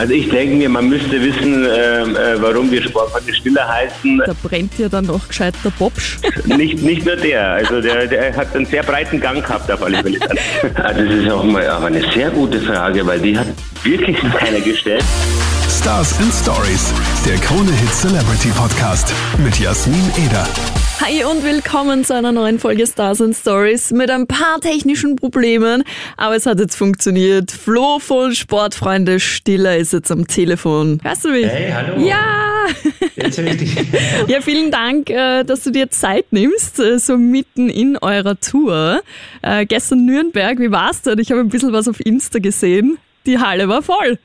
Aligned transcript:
Also 0.00 0.14
ich 0.14 0.30
denke 0.30 0.56
mir, 0.56 0.70
man 0.70 0.88
müsste 0.88 1.22
wissen, 1.22 1.62
äh, 1.62 2.00
äh, 2.00 2.40
warum 2.40 2.70
wir 2.70 2.82
Sportfreunde 2.82 3.34
Stiller 3.34 3.68
heißen. 3.68 4.22
Da 4.24 4.32
brennt 4.42 4.78
ja 4.78 4.88
dann 4.88 5.04
noch 5.04 5.28
gescheit 5.28 5.54
der 5.62 5.68
Bobsch. 5.68 6.16
Nicht, 6.46 6.82
nicht 6.82 7.04
nur 7.04 7.16
der, 7.16 7.50
also 7.50 7.82
der, 7.82 8.06
der 8.06 8.34
hat 8.34 8.56
einen 8.56 8.64
sehr 8.64 8.82
breiten 8.82 9.20
Gang 9.20 9.44
gehabt 9.44 9.70
auf 9.70 9.82
alle 9.82 10.02
Fälle. 10.02 10.18
Also 10.74 11.04
das 11.04 11.14
ist 11.14 11.30
auch 11.30 11.44
mal 11.44 11.68
aber 11.68 11.88
eine 11.88 12.02
sehr 12.14 12.30
gute 12.30 12.60
Frage, 12.62 13.06
weil 13.06 13.20
die 13.20 13.36
hat 13.36 13.48
wirklich 13.82 14.16
keiner 14.38 14.60
gestellt. 14.60 15.04
Stars 15.68 16.18
and 16.18 16.32
Stories, 16.32 16.94
der 17.26 17.36
Krone 17.36 17.70
Hit 17.70 17.92
Celebrity 17.92 18.48
Podcast 18.56 19.12
mit 19.44 19.58
Jasmin 19.58 20.10
Eder. 20.16 20.48
Hi 21.02 21.24
und 21.24 21.42
willkommen 21.42 22.04
zu 22.04 22.14
einer 22.14 22.30
neuen 22.30 22.58
Folge 22.58 22.86
Stars 22.86 23.22
and 23.22 23.34
Stories 23.34 23.90
mit 23.90 24.10
ein 24.10 24.26
paar 24.26 24.60
technischen 24.60 25.16
Problemen, 25.16 25.82
aber 26.18 26.36
es 26.36 26.44
hat 26.44 26.60
jetzt 26.60 26.76
funktioniert. 26.76 27.50
Flo 27.50 27.98
von 27.98 28.34
Sportfreunde 28.34 29.18
Stiller 29.18 29.78
ist 29.78 29.94
jetzt 29.94 30.12
am 30.12 30.26
Telefon. 30.26 31.00
Hörst 31.02 31.24
du 31.24 31.30
mich? 31.30 31.46
Hey, 31.46 31.72
hallo. 31.72 31.98
Ja! 32.04 32.66
Jetzt 33.16 33.38
höre 33.38 33.46
ich 33.46 33.56
dich. 33.56 33.76
Ja, 34.28 34.42
vielen 34.42 34.70
Dank, 34.70 35.08
äh, 35.08 35.42
dass 35.42 35.62
du 35.64 35.70
dir 35.70 35.90
Zeit 35.90 36.26
nimmst, 36.32 36.78
äh, 36.78 36.98
so 36.98 37.16
mitten 37.16 37.70
in 37.70 37.96
eurer 37.96 38.38
Tour. 38.38 39.00
Äh, 39.40 39.64
Gestern 39.64 40.04
Nürnberg, 40.04 40.58
wie 40.58 40.70
war's 40.70 41.00
denn? 41.00 41.18
Ich 41.18 41.30
habe 41.30 41.40
ein 41.40 41.48
bisschen 41.48 41.72
was 41.72 41.88
auf 41.88 41.98
Insta 42.04 42.40
gesehen. 42.40 42.98
Die 43.24 43.38
Halle 43.38 43.68
war 43.68 43.82
voll. 43.82 44.18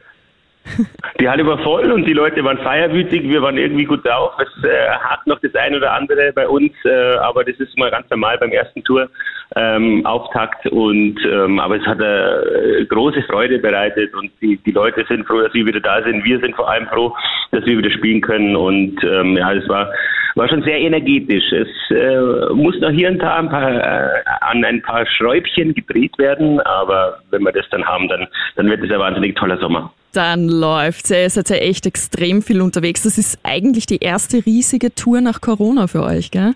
Die 1.19 1.29
Halle 1.29 1.45
war 1.45 1.57
voll 1.59 1.91
und 1.91 2.05
die 2.05 2.13
Leute 2.13 2.43
waren 2.43 2.57
feierwütig, 2.57 3.23
wir 3.23 3.41
waren 3.41 3.57
irgendwie 3.57 3.85
gut 3.85 4.05
drauf. 4.05 4.33
Es 4.39 4.63
äh, 4.63 4.89
hat 4.89 5.25
noch 5.27 5.39
das 5.39 5.55
ein 5.55 5.75
oder 5.75 5.93
andere 5.93 6.33
bei 6.33 6.47
uns, 6.47 6.71
äh, 6.83 7.15
aber 7.17 7.43
das 7.43 7.55
ist 7.57 7.77
mal 7.77 7.91
ganz 7.91 8.09
normal 8.09 8.37
beim 8.37 8.51
ersten 8.51 8.83
Tour 8.83 9.09
ähm, 9.55 10.05
Auftakt 10.05 10.65
und 10.67 11.17
ähm, 11.25 11.59
aber 11.59 11.77
es 11.77 11.85
hat 11.85 12.01
äh, 12.01 12.85
große 12.85 13.23
Freude 13.23 13.59
bereitet 13.59 14.13
und 14.15 14.31
die, 14.41 14.57
die 14.57 14.71
Leute 14.71 15.05
sind 15.07 15.25
froh, 15.25 15.41
dass 15.41 15.53
wir 15.53 15.65
wieder 15.65 15.79
da 15.79 16.01
sind. 16.03 16.25
Wir 16.25 16.39
sind 16.39 16.55
vor 16.55 16.69
allem 16.69 16.87
froh, 16.87 17.15
dass 17.51 17.65
wir 17.65 17.77
wieder 17.77 17.91
spielen 17.91 18.21
können 18.21 18.55
und 18.55 19.01
ähm, 19.03 19.37
ja, 19.37 19.53
es 19.53 19.67
war 19.69 19.89
war 20.35 20.49
schon 20.49 20.63
sehr 20.63 20.79
energetisch. 20.79 21.51
Es 21.51 21.67
äh, 21.91 22.53
muss 22.53 22.77
noch 22.79 22.91
hier 22.91 23.09
und 23.09 23.19
da 23.19 23.37
ein 23.37 23.49
paar, 23.49 23.71
äh, 23.71 24.23
an 24.41 24.63
ein 24.65 24.81
paar 24.81 25.05
Schräubchen 25.05 25.73
gedreht 25.73 26.17
werden, 26.17 26.59
aber 26.59 27.19
wenn 27.31 27.41
wir 27.43 27.53
das 27.53 27.67
dann 27.71 27.85
haben, 27.85 28.07
dann, 28.09 28.27
dann 28.55 28.67
wird 28.67 28.83
es 28.83 28.91
ein 28.91 28.99
wahnsinnig 28.99 29.35
toller 29.35 29.57
Sommer. 29.59 29.93
Dann 30.13 30.47
läuft's. 30.47 31.11
Ihr 31.11 31.29
seid 31.29 31.49
ja 31.49 31.57
echt 31.57 31.85
extrem 31.85 32.41
viel 32.41 32.61
unterwegs. 32.61 33.03
Das 33.03 33.17
ist 33.17 33.37
eigentlich 33.43 33.85
die 33.85 33.97
erste 33.97 34.45
riesige 34.45 34.95
Tour 34.95 35.19
nach 35.21 35.41
Corona 35.41 35.87
für 35.87 36.03
euch, 36.03 36.31
gell? 36.31 36.53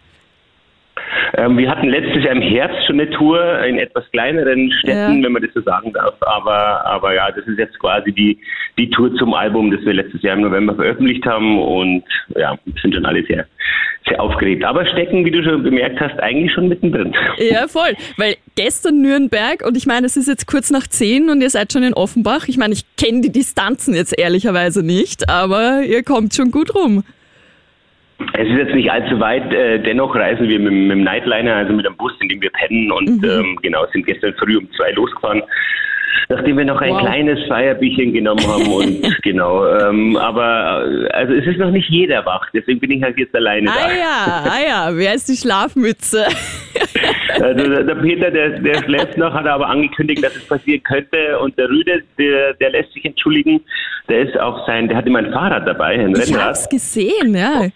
Ähm, 1.36 1.58
wir 1.58 1.70
hatten 1.70 1.88
letztes 1.90 2.24
Jahr 2.24 2.34
im 2.36 2.42
Herbst 2.42 2.86
schon 2.88 3.00
eine 3.00 3.10
Tour 3.12 3.60
in 3.64 3.78
etwas 3.78 4.04
kleineren 4.12 4.72
Städten, 4.80 5.20
Ja. 5.20 5.24
wenn 5.26 5.32
man 5.32 5.42
das 5.44 5.52
so 5.54 5.62
sagen 5.62 5.94
darf. 5.94 6.16
Aber, 6.22 6.86
aber 6.86 7.14
ja, 7.14 7.32
das 7.32 7.46
ist 7.48 7.58
jetzt 7.60 7.78
quasi 7.80 8.12
die, 8.12 8.40
die 8.78 8.90
Tour 8.90 9.14
zum 9.16 9.34
Album, 9.34 9.72
das 9.72 9.82
wir 9.86 9.94
letztes 9.94 10.22
Jahr 10.22 10.36
im 10.36 10.42
November 10.42 10.76
veröffentlicht 10.76 11.26
haben. 11.26 11.60
Und 11.62 12.04
ja, 12.36 12.58
wir 12.66 12.74
sind 12.82 12.96
schon 12.96 13.06
alle 13.06 13.24
sehr, 13.26 13.46
sehr 14.08 14.22
aufgeregt. 14.22 14.64
Aber 14.64 14.86
stecken, 14.88 15.24
wie 15.26 15.32
du 15.32 15.44
schon 15.44 15.62
bemerkt 15.64 16.00
hast, 16.00 16.20
eigentlich 16.20 16.52
schon 16.52 16.68
mittendrin. 16.68 17.14
Ja, 17.38 17.68
voll. 17.68 17.94
Weil 18.18 18.36
gestern 18.56 19.02
Nürnberg 19.02 19.64
und 19.66 19.78
ich 19.78 19.86
meine, 19.86 20.08
es 20.08 20.18
ist 20.18 20.28
jetzt 20.28 20.48
kurz 20.48 20.72
nach 20.72 20.88
zehn 20.88 21.30
und 21.30 21.42
ihr 21.42 21.50
seid 21.50 21.72
schon 21.72 21.84
in 21.84 21.94
Offenbach. 21.94 22.48
Ich 22.48 22.58
meine, 22.58 22.74
ich 22.74 22.84
kenne 22.98 23.22
die 23.22 23.32
Distanzen 23.32 23.94
jetzt 23.94 24.18
ehrlicherweise 24.18 24.84
nicht, 24.86 25.30
aber 25.30 25.82
ihr 25.84 26.04
kommt 26.04 26.34
schon 26.34 26.52
gut 26.52 26.74
rum. 26.76 27.04
Es 28.34 28.48
ist 28.48 28.58
jetzt 28.58 28.76
nicht 28.76 28.92
allzu 28.92 29.20
weit, 29.20 29.54
äh, 29.54 29.80
dennoch 29.80 30.14
reisen 30.16 30.48
wir 30.50 30.60
mit, 30.60 30.72
mit 30.74 30.92
dem 30.92 31.04
Nightliner, 31.04 31.56
also 31.56 31.74
mit 31.74 31.86
einem 31.86 31.96
Bus, 31.98 32.12
in 32.22 32.30
dem 32.30 32.42
wir 32.42 32.50
pennen 32.52 32.92
und 32.92 33.24
ähm, 33.24 33.58
genau, 33.62 33.86
sind 33.94 34.06
gestern 34.06 34.34
früh 34.36 34.58
um 34.58 34.68
zwei 34.74 34.92
losgefahren. 34.92 35.42
Nachdem 36.32 36.58
wir 36.58 36.66
noch 36.66 36.80
ein 36.82 36.92
Wow. 36.92 37.00
kleines 37.02 37.40
Feierbierchen 37.48 38.14
genommen 38.14 38.46
haben 38.46 38.68
und 38.74 39.22
genau, 39.24 39.66
ähm, 39.68 40.16
aber 40.18 40.86
äh, 40.86 41.08
also 41.14 41.34
es 41.34 41.46
ist 41.48 41.58
noch 41.58 41.72
nicht 41.72 41.90
jeder 41.90 42.24
wach, 42.26 42.46
deswegen 42.54 42.80
bin 42.80 42.92
ich 42.92 43.02
halt 43.02 43.18
jetzt 43.18 43.34
alleine 43.36 43.70
Ah 43.72 43.74
da. 43.88 43.92
ja, 43.96 44.44
ah 44.46 44.68
ja, 44.68 44.90
wer 44.98 45.14
ist 45.16 45.28
die 45.30 45.38
Schlafmütze? 45.38 46.26
Also 47.42 47.70
der 47.70 47.84
der 47.84 47.96
Peter, 47.96 48.32
der, 48.32 48.60
der 48.60 48.76
schläft 48.84 49.18
noch, 49.18 49.34
hat 49.34 49.46
aber 49.48 49.68
angekündigt, 49.70 50.22
dass 50.24 50.36
es 50.36 50.46
passieren 50.46 50.84
könnte 50.84 51.40
und 51.40 51.58
der 51.58 51.70
Rüde, 51.70 52.02
der, 52.18 52.54
der 52.56 52.72
lässt 52.72 52.92
sich 52.92 53.06
entschuldigen, 53.06 53.62
der 54.10 54.22
ist 54.28 54.38
auf 54.38 54.66
sein, 54.66 54.88
der 54.90 54.98
hat 54.98 55.06
immer 55.08 55.20
ein 55.20 55.32
Fahrrad 55.32 55.66
dabei, 55.66 55.94
ein 56.00 56.12
Ich 56.16 56.28
Rennrad. 56.28 56.48
hab's 56.48 56.68
gesehen, 56.68 57.34
ja. 57.36 57.68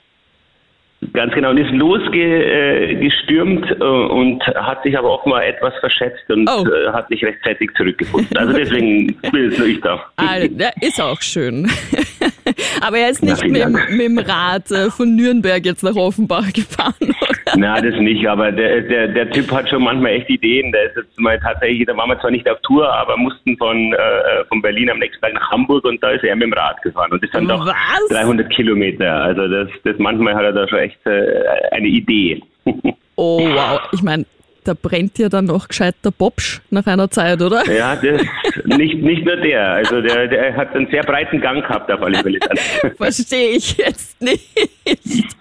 Ganz 1.12 1.34
genau, 1.34 1.50
und 1.50 1.58
ist 1.58 1.72
losgestürmt 1.72 3.69
äh, 3.72 3.84
und 3.84 4.44
hat 4.47 4.84
sich 4.84 4.97
aber 4.97 5.09
offenbar 5.12 5.46
etwas 5.46 5.74
verschätzt 5.80 6.30
und 6.30 6.50
Oh. 6.50 6.66
äh, 6.68 6.91
hat 6.91 7.09
nicht 7.09 7.24
rechtzeitig 7.24 7.72
zurückgefunden. 7.75 8.36
Also 8.38 8.53
deswegen 8.53 9.08
bin 9.31 9.50
jetzt 9.50 9.58
nur 9.59 9.68
ich 9.68 9.81
da. 9.81 10.06
Ah, 10.18 10.38
ja, 10.38 10.69
ist 10.81 11.02
auch 11.02 11.22
schön. 11.22 11.68
Aber 12.81 12.98
er 12.98 13.09
ist 13.09 13.24
Na, 13.24 13.31
nicht 13.31 13.42
vielen 13.42 13.72
mit, 13.72 13.90
mit 13.90 14.02
dem 14.02 14.18
Rad 14.20 14.70
äh, 14.72 14.90
von 14.90 15.16
Nürnberg 15.16 15.66
jetzt 15.66 15.84
nach 15.84 15.96
Offenbach 15.96 16.52
gefahren, 16.54 16.94
oder? 17.02 17.34
Na, 17.56 17.80
das 17.81 17.96
nicht, 18.00 18.28
aber 18.28 18.52
der, 18.52 18.81
der, 18.81 19.08
der 19.09 19.30
Typ 19.31 19.52
hat 19.52 19.70
schon 19.70 19.84
manchmal 19.84 20.14
echt 20.14 20.30
Ideen. 20.30 20.72
Der 20.72 20.86
ist 20.86 20.98
jetzt 20.98 21.20
mal 21.20 21.40
tatsächlich, 21.40 21.86
da 21.86 21.96
waren 21.96 22.09
wir 22.09 22.20
zwar 22.20 22.31
nicht 22.31 22.50
auf 22.50 22.59
Tour, 22.62 22.92
aber 22.92 23.16
mussten 23.18 23.58
von, 23.58 23.94
äh, 23.94 24.46
von 24.50 24.62
Berlin 24.62 24.90
am 24.90 25.00
nächsten 25.00 25.22
Tag 25.22 25.34
nach 25.34 25.52
Hamburg 25.52 25.84
und 25.86 26.02
da 26.02 26.12
ist 26.12 26.24
er 26.24 26.36
mit 26.36 26.48
dem 26.48 26.54
Rad 26.54 26.81
gefahren. 26.81 27.12
Und 27.12 27.24
das 27.24 27.31
sind 27.31 27.48
doch 27.50 27.66
Was? 27.66 28.08
300 28.09 28.50
Kilometer. 28.50 29.22
Also 29.22 29.48
das, 29.48 29.70
das 29.84 29.96
manchmal 30.00 30.36
hat 30.36 30.44
er 30.44 30.54
da 30.54 30.68
schon 30.68 30.80
echt 30.80 31.06
äh, 31.06 31.44
eine 31.72 31.88
Idee. 31.88 32.42
Oh 33.16 33.42
wow, 33.42 33.80
ich 33.92 34.02
meine, 34.02 34.25
da 34.68 34.74
brennt 34.74 35.19
ja 35.19 35.29
dann 35.29 35.46
noch 35.46 35.68
gescheit 35.68 35.96
der 36.03 36.12
Bobsch 36.12 36.62
nach 36.69 36.85
einer 36.88 37.09
Zeit, 37.09 37.41
oder? 37.41 37.69
Ja, 37.72 37.96
das 37.96 38.22
nicht, 38.66 39.01
nicht 39.01 39.25
nur 39.25 39.38
der. 39.38 39.74
Also 39.74 40.01
der, 40.01 40.28
der 40.28 40.56
hat 40.56 40.75
einen 40.75 40.90
sehr 40.90 41.03
breiten 41.03 41.41
Gang 41.41 41.62
gehabt 41.62 41.91
auf 41.91 42.01
alle 42.01 42.19
Fälle. 42.19 42.40
Verstehe 42.97 43.57
ich 43.57 43.78
jetzt 43.78 44.22
nicht. 44.22 44.50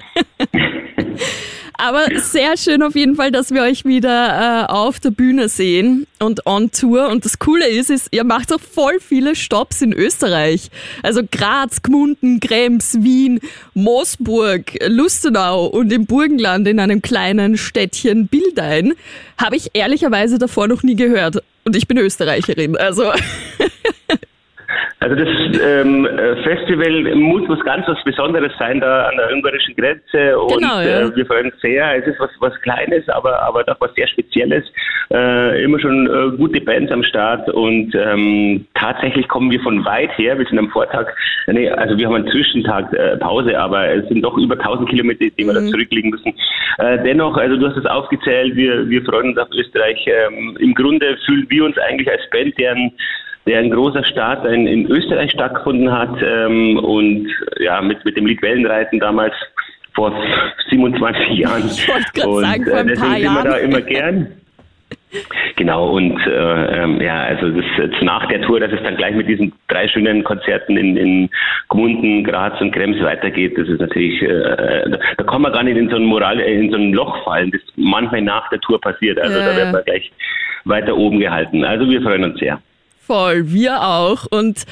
Aber 1.83 2.07
sehr 2.21 2.57
schön 2.57 2.81
auf 2.81 2.95
jeden 2.95 3.17
Fall, 3.17 3.33
dass 3.33 3.51
wir 3.51 3.63
euch 3.63 3.85
wieder 3.85 4.67
äh, 4.69 4.73
auf 4.73 5.01
der 5.01 5.11
Bühne 5.11 5.49
sehen 5.49 6.07
und 6.21 6.47
on 6.47 6.71
Tour. 6.71 7.09
Und 7.09 7.25
das 7.25 7.41
Coole 7.41 7.67
ist, 7.69 7.91
ist, 7.91 8.07
ihr 8.13 8.23
macht 8.23 8.53
auch 8.53 8.61
voll 8.61 9.01
viele 9.01 9.35
Stops 9.35 9.83
in 9.83 9.93
Österreich. 9.93 10.71
Also 11.03 11.23
Graz, 11.29 11.83
Gmunden, 11.83 12.39
Krems, 12.39 12.99
Wien, 13.01 13.41
Moosburg, 13.75 14.79
Lustenau 14.87 15.67
und 15.67 15.93
im 15.93 16.07
Burgenland 16.07 16.69
in 16.69 16.79
einem 16.79 17.03
kleinen 17.03 17.57
Städtchen 17.57 18.29
Bildein. 18.29 18.93
Habe 19.37 19.57
ich 19.57 19.71
ehrlicherweise 19.73 20.39
davor 20.39 20.69
noch 20.69 20.85
nie 20.85 20.95
gehört. 20.95 21.43
Und 21.65 21.75
ich 21.75 21.89
bin 21.89 21.99
Österreicherin. 21.99 22.77
Also 22.77 23.11
Also 25.03 25.17
das 25.17 25.29
ähm, 25.61 26.07
äh, 26.07 26.37
Festival 26.45 27.15
muss 27.17 27.49
was 27.49 27.61
ganz 27.65 27.87
was 27.89 28.03
Besonderes 28.05 28.53
sein 28.59 28.81
da 28.81 29.07
an 29.07 29.17
der 29.17 29.33
ungarischen 29.33 29.75
Grenze 29.75 30.39
und 30.39 30.61
Genau, 30.61 30.81
ja. 30.81 31.01
äh, 31.03 31.17
wir 31.17 31.27
freuen 31.27 31.47
uns 31.51 31.61
sehr. 31.61 31.97
Es 31.97 32.07
ist 32.07 32.21
was 32.21 32.31
was 32.39 32.55
Kleines, 32.61 33.09
aber 33.09 33.43
aber 33.43 33.65
doch 33.65 33.81
was 33.81 33.93
sehr 33.95 34.07
Spezielles. 34.07 34.65
Äh, 35.11 35.65
immer 35.65 35.81
schon 35.81 36.07
äh, 36.07 36.37
gute 36.37 36.61
Bands 36.61 36.93
am 36.93 37.03
Start 37.03 37.49
und 37.51 37.95
ähm, 37.95 38.67
tatsächlich 38.75 39.27
kommen 39.29 39.51
wir 39.51 39.61
von 39.61 39.85
weit 39.85 40.17
her. 40.17 40.39
Wir 40.39 40.47
sind 40.47 40.59
am 40.59 40.71
Vortag, 40.71 41.07
nee, 41.49 41.69
also 41.69 41.99
wir 41.99 42.07
haben 42.07 42.15
einen 42.15 42.31
Zwischentag 42.31 42.93
äh, 42.93 43.17
Pause, 43.17 43.59
aber 43.59 43.89
es 43.89 44.09
sind 44.09 44.23
doch 44.23 44.39
über 44.39 44.55
1000 44.55 44.89
Kilometer, 44.89 45.27
die 45.37 45.45
wir 45.45 45.53
da 45.53 45.61
zurücklegen 45.67 46.11
müssen. 46.11 46.33
Äh, 46.79 47.03
dennoch, 47.03 47.37
also 47.37 47.57
du 47.57 47.69
hast 47.69 47.77
es 47.77 47.87
aufgezählt, 47.87 48.55
wir 48.55 48.89
wir 48.89 49.05
freuen 49.05 49.31
uns 49.31 49.39
auf 49.39 49.49
Österreich. 49.53 50.07
Ähm, 50.07 50.57
Im 50.61 50.75
Grunde 50.75 51.19
fühlen 51.27 51.47
wir 51.49 51.65
uns 51.65 51.77
eigentlich 51.79 52.11
als 52.11 52.23
Band, 52.31 52.57
deren 52.59 52.93
der 53.47 53.59
ein 53.59 53.71
großer 53.71 54.05
Start 54.05 54.47
in, 54.47 54.67
in 54.67 54.87
Österreich 54.87 55.33
stattgefunden 55.33 55.91
hat 55.91 56.17
ähm, 56.23 56.79
und 56.79 57.29
ja 57.59 57.81
mit 57.81 58.05
mit 58.05 58.17
dem 58.17 58.27
Lied 58.27 58.43
Wellenreiten 58.43 59.01
damals 59.01 59.35
vor 59.95 60.13
27 60.71 61.39
Jahren. 61.39 61.67
Ich 61.67 61.89
wollte 61.89 62.29
und 62.29 62.43
sagen, 62.45 62.65
vor 62.65 62.79
ein 62.79 62.87
deswegen 62.87 63.11
paar 63.11 63.21
sind 63.21 63.35
wir 63.35 63.43
da 63.43 63.59
Jahren. 63.59 63.71
immer 63.71 63.81
gern. 63.83 64.29
Genau, 65.57 65.91
und 65.91 66.19
äh, 66.27 66.83
ähm, 66.83 67.01
ja, 67.01 67.25
also 67.25 67.51
das 67.51 67.65
jetzt 67.77 68.03
nach 68.03 68.27
der 68.29 68.41
Tour, 68.43 68.61
dass 68.61 68.73
es 68.73 68.83
dann 68.83 68.97
gleich 68.97 69.15
mit 69.15 69.29
diesen 69.29 69.53
drei 69.69 69.87
schönen 69.87 70.25
Konzerten 70.25 70.79
in, 70.79 70.97
in 70.97 71.31
Gmunden, 71.69 72.25
Graz 72.25 72.59
und 72.63 72.73
Krems 72.73 72.99
weitergeht, 73.03 73.59
das 73.59 73.69
ist 73.69 73.81
natürlich, 73.81 74.23
äh, 74.23 74.91
da, 74.91 74.99
da 75.19 75.25
kann 75.25 75.43
man 75.43 75.53
gar 75.53 75.65
nicht 75.65 75.77
in 75.77 75.91
so 75.91 75.97
ein 75.97 76.05
Moral, 76.05 76.41
äh, 76.41 76.55
in 76.59 76.71
so 76.71 76.77
ein 76.77 76.95
Loch 76.95 77.23
fallen, 77.25 77.51
das 77.51 77.61
manchmal 77.77 78.23
nach 78.23 78.49
der 78.49 78.61
Tour 78.61 78.81
passiert. 78.81 79.21
Also 79.21 79.39
Ja, 79.39 79.47
da 79.53 79.59
ja. 79.59 79.73
man 79.73 79.85
gleich 79.85 80.11
weiter 80.65 80.97
oben 80.97 81.19
gehalten. 81.19 81.63
Also 81.65 81.89
wir 81.91 82.01
freuen 82.01 82.25
uns 82.25 82.39
sehr. 82.39 82.59
Voll, 83.07 83.51
wir 83.51 83.83
auch. 83.83 84.27
Und 84.31 84.65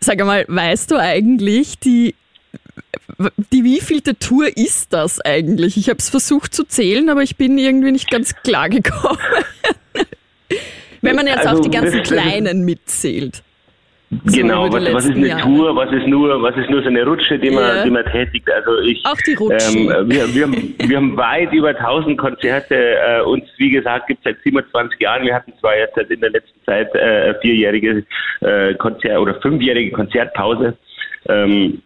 sag 0.00 0.18
mal, 0.24 0.44
weißt 0.48 0.90
du 0.90 0.96
eigentlich, 0.96 1.78
die, 1.78 2.14
die 3.52 3.64
wievielte 3.64 4.18
Tour 4.18 4.56
ist 4.56 4.92
das 4.92 5.20
eigentlich? 5.20 5.76
Ich 5.76 5.88
habe 5.88 5.98
es 5.98 6.08
versucht 6.08 6.54
zu 6.54 6.64
zählen, 6.64 7.08
aber 7.08 7.22
ich 7.22 7.36
bin 7.36 7.58
irgendwie 7.58 7.92
nicht 7.92 8.10
ganz 8.10 8.34
klar 8.36 8.68
gekommen. 8.68 9.18
Wenn 11.00 11.16
man 11.16 11.26
jetzt 11.26 11.46
Also, 11.46 11.60
auch 11.60 11.64
die 11.64 11.70
ganzen 11.70 12.02
kleinen 12.02 12.64
mitzählt. 12.64 13.42
Genau, 14.26 14.70
was, 14.70 14.92
was, 14.92 15.04
ist 15.06 15.16
eine 15.16 15.28
Jahre. 15.28 15.42
Tour, 15.42 15.74
was 15.74 15.90
ist 15.90 16.06
nur, 16.06 16.42
was 16.42 16.54
ist 16.56 16.68
nur 16.68 16.82
so 16.82 16.88
eine 16.88 17.04
Rutsche, 17.04 17.38
die 17.38 17.50
man, 17.50 17.64
Ja. 17.64 17.84
die 17.84 17.90
man 17.90 18.04
tätigt. 18.04 18.46
Also 18.50 18.78
ich, 18.80 19.02
Auch 19.06 19.16
die 19.26 19.34
Rutschen. 19.34 19.90
Ähm, 19.90 20.10
wir, 20.10 20.34
wir, 20.34 20.42
haben, 20.44 20.74
wir 20.78 20.96
haben 20.96 21.16
weit 21.16 21.52
über 21.52 21.68
1000 21.70 22.18
Konzerte. 22.18 22.74
Äh, 22.74 23.22
uns, 23.22 23.44
wie 23.56 23.70
gesagt, 23.70 24.08
gibt 24.08 24.20
es 24.26 24.32
seit 24.32 24.42
27 24.42 25.00
Jahren. 25.00 25.24
Wir 25.24 25.34
hatten 25.34 25.52
zwar 25.60 25.78
jetzt 25.78 25.96
in 25.96 26.20
der 26.20 26.30
letzten 26.30 26.62
Zeit 26.66 26.94
äh, 26.94 27.34
vierjährige 27.40 28.04
äh, 28.40 28.74
Konzert 28.74 29.18
oder 29.18 29.34
fünfjährige 29.40 29.92
Konzertpause. 29.92 30.76
Ähm, 31.28 31.80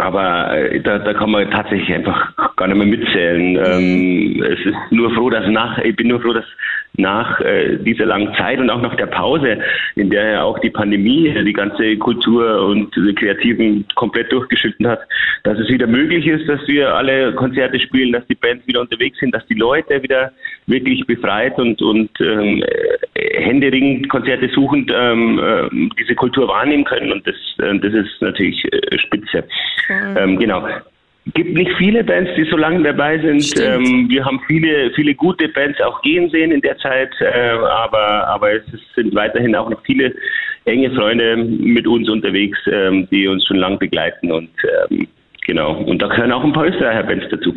aber 0.00 0.56
äh, 0.56 0.80
da, 0.80 0.98
da 0.98 1.14
kann 1.14 1.30
man 1.30 1.50
tatsächlich 1.50 1.92
einfach 1.92 2.32
gar 2.56 2.68
nicht 2.68 2.76
mehr 2.76 2.86
mitzählen. 2.86 3.56
Ähm, 3.56 4.42
es 4.42 4.64
ist 4.64 4.76
nur 4.90 5.10
froh, 5.14 5.30
dass 5.30 5.46
nach, 5.48 5.78
ich 5.78 5.94
bin 5.96 6.08
nur 6.08 6.20
froh, 6.20 6.32
dass 6.32 6.44
nach 6.98 7.40
äh, 7.40 7.76
dieser 7.78 8.06
langen 8.06 8.34
Zeit 8.34 8.58
und 8.58 8.70
auch 8.70 8.80
nach 8.80 8.96
der 8.96 9.06
Pause, 9.06 9.58
in 9.96 10.10
der 10.10 10.30
ja 10.30 10.42
auch 10.42 10.58
die 10.58 10.70
Pandemie 10.70 11.32
die 11.44 11.52
ganze 11.52 11.96
Kultur 11.98 12.66
und 12.66 12.94
die 12.96 13.14
Kreativen 13.14 13.84
komplett 13.94 14.32
durchgeschüttet 14.32 14.86
hat, 14.86 15.00
dass 15.44 15.58
es 15.58 15.68
wieder 15.68 15.86
möglich 15.86 16.26
ist, 16.26 16.48
dass 16.48 16.60
wir 16.66 16.94
alle 16.94 17.34
Konzerte 17.34 17.78
spielen, 17.80 18.12
dass 18.12 18.26
die 18.26 18.34
Bands 18.34 18.66
wieder 18.66 18.80
unterwegs 18.80 19.18
sind, 19.18 19.34
dass 19.34 19.46
die 19.46 19.54
Leute 19.54 20.02
wieder 20.02 20.32
wirklich 20.66 21.06
befreit 21.06 21.58
und, 21.58 21.80
und 21.82 22.10
ähm, 22.20 22.62
äh, 23.14 23.42
händeringend 23.42 24.08
Konzerte 24.08 24.48
suchend 24.48 24.92
ähm, 24.94 25.38
äh, 25.38 25.88
diese 25.98 26.14
Kultur 26.14 26.48
wahrnehmen 26.48 26.84
können. 26.84 27.12
Und 27.12 27.26
das, 27.26 27.36
äh, 27.58 27.78
das 27.78 27.92
ist 27.92 28.20
natürlich 28.20 28.64
äh, 28.72 28.98
spitze. 28.98 29.44
Ähm, 29.88 30.38
genau. 30.38 30.66
Gibt 31.34 31.54
nicht 31.54 31.72
viele 31.76 32.04
Bands, 32.04 32.30
die 32.36 32.44
so 32.44 32.56
lange 32.56 32.82
dabei 32.84 33.18
sind. 33.18 33.60
Ähm, 33.60 34.08
wir 34.08 34.24
haben 34.24 34.40
viele, 34.46 34.92
viele 34.94 35.12
gute 35.14 35.48
Bands 35.48 35.80
auch 35.80 36.00
gehen 36.02 36.30
sehen 36.30 36.52
in 36.52 36.60
der 36.60 36.78
Zeit, 36.78 37.10
äh, 37.20 37.50
aber, 37.50 38.28
aber 38.28 38.52
es 38.52 38.62
sind 38.94 39.12
weiterhin 39.14 39.56
auch 39.56 39.68
noch 39.68 39.82
viele 39.84 40.14
enge 40.66 40.90
Freunde 40.92 41.36
mit 41.36 41.86
uns 41.86 42.08
unterwegs, 42.08 42.58
ähm, 42.70 43.08
die 43.10 43.26
uns 43.26 43.44
schon 43.46 43.56
lange 43.56 43.76
begleiten 43.76 44.30
und 44.30 44.50
ähm, 44.90 45.08
genau. 45.44 45.74
Und 45.78 46.00
da 46.00 46.08
gehören 46.08 46.32
auch 46.32 46.44
ein 46.44 46.52
paar 46.52 46.66
Österreicher 46.66 47.02
Bands 47.02 47.26
dazu. 47.30 47.54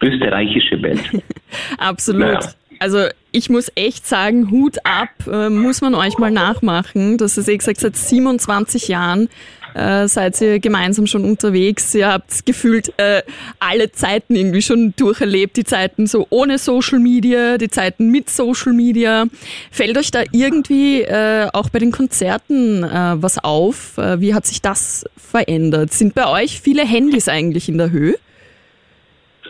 Österreichische 0.00 0.76
Bands. 0.78 1.02
Absolut. 1.78 2.20
Naja. 2.22 2.40
Also 2.80 3.06
ich 3.30 3.48
muss 3.48 3.70
echt 3.76 4.06
sagen, 4.06 4.50
Hut 4.50 4.78
ab, 4.82 5.10
äh, 5.32 5.48
muss 5.48 5.80
man 5.80 5.94
euch 5.94 6.18
mal 6.18 6.32
nachmachen. 6.32 7.16
Das 7.18 7.38
ist, 7.38 7.46
wie 7.46 7.56
gesagt, 7.56 7.78
seit 7.78 7.94
27 7.94 8.88
Jahren 8.88 9.28
äh, 9.74 10.08
seid 10.08 10.40
ihr 10.40 10.58
gemeinsam 10.60 11.06
schon 11.06 11.24
unterwegs. 11.24 11.94
Ihr 11.94 12.08
habt 12.08 12.46
gefühlt 12.46 12.92
äh, 12.98 13.22
alle 13.58 13.92
Zeiten 13.92 14.34
irgendwie 14.34 14.62
schon 14.62 14.94
durcherlebt. 14.96 15.56
Die 15.56 15.64
Zeiten 15.64 16.06
so 16.06 16.26
ohne 16.30 16.58
Social 16.58 16.98
Media, 16.98 17.58
die 17.58 17.68
Zeiten 17.68 18.10
mit 18.10 18.30
Social 18.30 18.72
Media. 18.72 19.26
Fällt 19.70 19.98
euch 19.98 20.10
da 20.10 20.22
irgendwie 20.32 21.02
äh, 21.02 21.48
auch 21.52 21.70
bei 21.70 21.78
den 21.78 21.92
Konzerten 21.92 22.84
äh, 22.84 23.22
was 23.22 23.42
auf? 23.42 23.98
Äh, 23.98 24.20
wie 24.20 24.34
hat 24.34 24.46
sich 24.46 24.62
das 24.62 25.04
verändert? 25.16 25.92
Sind 25.92 26.14
bei 26.14 26.26
euch 26.26 26.60
viele 26.60 26.86
Handys 26.86 27.28
eigentlich 27.28 27.68
in 27.68 27.78
der 27.78 27.90
Höhe? 27.90 28.16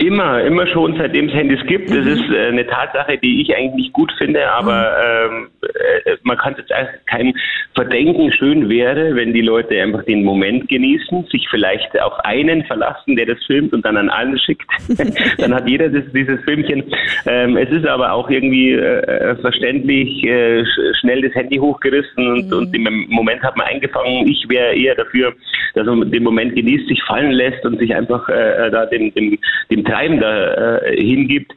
Immer, 0.03 0.43
immer 0.43 0.67
schon, 0.67 0.97
seitdem 0.97 1.29
es 1.29 1.35
Handys 1.35 1.65
gibt. 1.67 1.89
Das 1.89 2.05
ist 2.05 2.29
äh, 2.29 2.49
eine 2.49 2.67
Tatsache, 2.67 3.19
die 3.19 3.41
ich 3.41 3.55
eigentlich 3.55 3.75
nicht 3.75 3.93
gut 3.93 4.13
finde, 4.19 4.51
aber 4.51 4.97
ähm, 4.99 5.49
äh, 5.63 6.17
man 6.25 6.37
kann 6.39 6.55
es 6.55 6.59
jetzt 6.59 7.07
kein 7.07 7.33
verdenken. 7.77 8.33
Schön 8.33 8.69
wäre, 8.69 9.15
wenn 9.15 9.33
die 9.33 9.43
Leute 9.43 9.81
einfach 9.81 10.03
den 10.05 10.25
Moment 10.25 10.69
genießen, 10.69 11.27
sich 11.31 11.47
vielleicht 11.49 12.01
auf 12.01 12.19
einen 12.25 12.65
verlassen, 12.65 13.15
der 13.15 13.27
das 13.27 13.39
filmt 13.47 13.73
und 13.73 13.85
dann 13.85 13.97
an 13.97 14.11
allen 14.11 14.37
schickt. 14.41 14.67
dann 15.39 15.55
hat 15.55 15.69
jeder 15.69 15.89
das, 15.89 16.05
dieses 16.13 16.41
Filmchen. 16.43 16.83
Ähm, 17.27 17.57
es 17.57 17.71
ist 17.71 17.87
aber 17.87 18.13
auch 18.13 18.29
irgendwie 18.29 18.73
äh, 18.73 19.37
verständlich 19.37 20.25
äh, 20.25 20.65
sch 20.65 20.99
schnell 21.01 21.23
das 21.23 21.35
Handy 21.35 21.59
hochgerissen 21.59 22.27
und, 22.27 22.53
und 22.53 22.75
im 22.75 23.07
Moment 23.09 23.43
hat 23.43 23.57
man 23.57 23.69
eingefangen. 23.69 24.27
Ich 24.27 24.49
wäre 24.49 24.75
eher 24.75 24.97
dafür, 24.97 25.33
dass 25.75 25.87
man 25.87 26.11
den 26.11 26.25
Moment 26.25 26.57
genießt, 26.57 26.89
sich 26.89 27.03
fallen 27.05 27.31
lässt 27.31 27.65
und 27.65 27.79
sich 27.79 27.95
einfach 27.95 28.29
äh, 28.29 28.71
da 28.71 28.87
dem, 28.87 29.15
dem, 29.15 29.39
dem 29.71 29.85
Treiben 29.93 30.21
da 30.21 30.79
äh, 30.79 30.97
hingibt. 30.97 31.53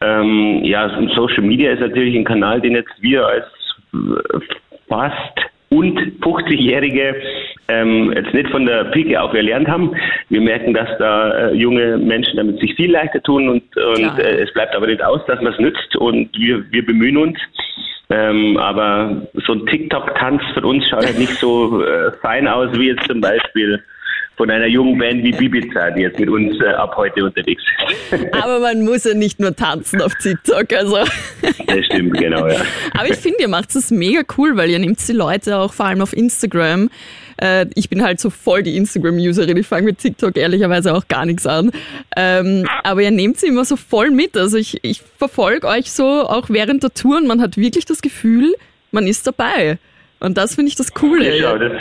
Ähm, 0.00 0.60
ja, 0.62 0.90
Social 1.16 1.42
Media 1.42 1.72
ist 1.72 1.80
natürlich 1.80 2.14
ein 2.14 2.24
Kanal, 2.24 2.60
den 2.60 2.74
jetzt 2.74 2.92
wir 3.00 3.26
als 3.26 3.46
äh, 3.94 4.38
fast 4.88 5.40
und 5.70 5.98
50-Jährige 6.22 7.16
ähm, 7.68 8.12
jetzt 8.14 8.32
nicht 8.32 8.48
von 8.50 8.64
der 8.64 8.84
Pike 8.84 9.20
auf 9.20 9.34
erlernt 9.34 9.68
haben. 9.68 9.94
Wir 10.30 10.40
merken, 10.40 10.72
dass 10.72 10.88
da 10.98 11.30
äh, 11.30 11.54
junge 11.54 11.98
Menschen 11.98 12.36
damit 12.36 12.58
sich 12.60 12.74
viel 12.74 12.90
leichter 12.90 13.22
tun 13.22 13.48
und, 13.48 13.76
und 13.76 14.18
äh, 14.18 14.42
es 14.42 14.52
bleibt 14.54 14.74
aber 14.74 14.86
nicht 14.86 15.02
aus, 15.02 15.20
dass 15.26 15.40
man 15.42 15.52
es 15.52 15.58
nützt 15.58 15.96
und 15.96 16.30
wir, 16.38 16.64
wir 16.70 16.86
bemühen 16.86 17.18
uns. 17.18 17.38
Ähm, 18.10 18.56
aber 18.56 19.28
so 19.46 19.52
ein 19.52 19.66
TikTok-Tanz 19.66 20.42
von 20.54 20.64
uns 20.64 20.88
schaut 20.88 21.04
halt 21.04 21.18
nicht 21.18 21.34
so 21.34 21.82
äh, 21.84 22.10
fein 22.22 22.48
aus 22.48 22.70
wie 22.78 22.88
jetzt 22.88 23.06
zum 23.06 23.20
Beispiel 23.20 23.82
von 24.38 24.50
einer 24.50 24.66
jungen 24.66 24.96
Band 24.96 25.22
wie 25.24 25.32
Bibiza, 25.32 25.90
die 25.90 26.02
jetzt 26.02 26.18
mit 26.18 26.30
uns 26.30 26.58
äh, 26.60 26.68
ab 26.68 26.94
heute 26.96 27.24
unterwegs 27.24 27.62
ist. 28.12 28.24
Aber 28.32 28.60
man 28.60 28.84
muss 28.84 29.04
ja 29.04 29.12
nicht 29.12 29.40
nur 29.40 29.54
tanzen 29.54 30.00
auf 30.00 30.14
TikTok, 30.14 30.72
also. 30.72 30.98
das 31.66 31.84
stimmt, 31.86 32.16
genau, 32.16 32.46
ja. 32.46 32.60
Aber 32.94 33.10
ich 33.10 33.16
finde, 33.16 33.38
ihr 33.40 33.48
macht 33.48 33.74
es 33.74 33.90
mega 33.90 34.22
cool, 34.38 34.56
weil 34.56 34.70
ihr 34.70 34.78
nehmt 34.78 35.06
die 35.06 35.12
Leute 35.12 35.58
auch 35.58 35.72
vor 35.72 35.86
allem 35.86 36.00
auf 36.00 36.16
Instagram. 36.16 36.88
Äh, 37.42 37.66
ich 37.74 37.90
bin 37.90 38.02
halt 38.02 38.20
so 38.20 38.30
voll 38.30 38.62
die 38.62 38.76
Instagram-Userin, 38.76 39.56
ich 39.56 39.66
fange 39.66 39.86
mit 39.86 39.98
TikTok 39.98 40.36
ehrlicherweise 40.36 40.94
auch 40.94 41.08
gar 41.08 41.26
nichts 41.26 41.44
an. 41.44 41.72
Ähm, 42.16 42.68
aber 42.84 43.02
ihr 43.02 43.10
nehmt 43.10 43.38
sie 43.38 43.48
immer 43.48 43.64
so 43.64 43.74
voll 43.74 44.12
mit. 44.12 44.36
Also 44.36 44.56
ich, 44.56 44.78
ich 44.82 45.02
verfolge 45.18 45.66
euch 45.66 45.90
so 45.90 46.04
auch 46.04 46.48
während 46.48 46.84
der 46.84 46.94
Tour 46.94 47.16
und 47.16 47.26
man 47.26 47.42
hat 47.42 47.56
wirklich 47.56 47.86
das 47.86 48.02
Gefühl, 48.02 48.54
man 48.92 49.08
ist 49.08 49.26
dabei. 49.26 49.78
Und 50.20 50.38
das 50.38 50.54
finde 50.54 50.68
ich 50.68 50.76
das 50.76 50.94
Coole. 50.94 51.36
Ja, 51.36 51.58
das, 51.58 51.72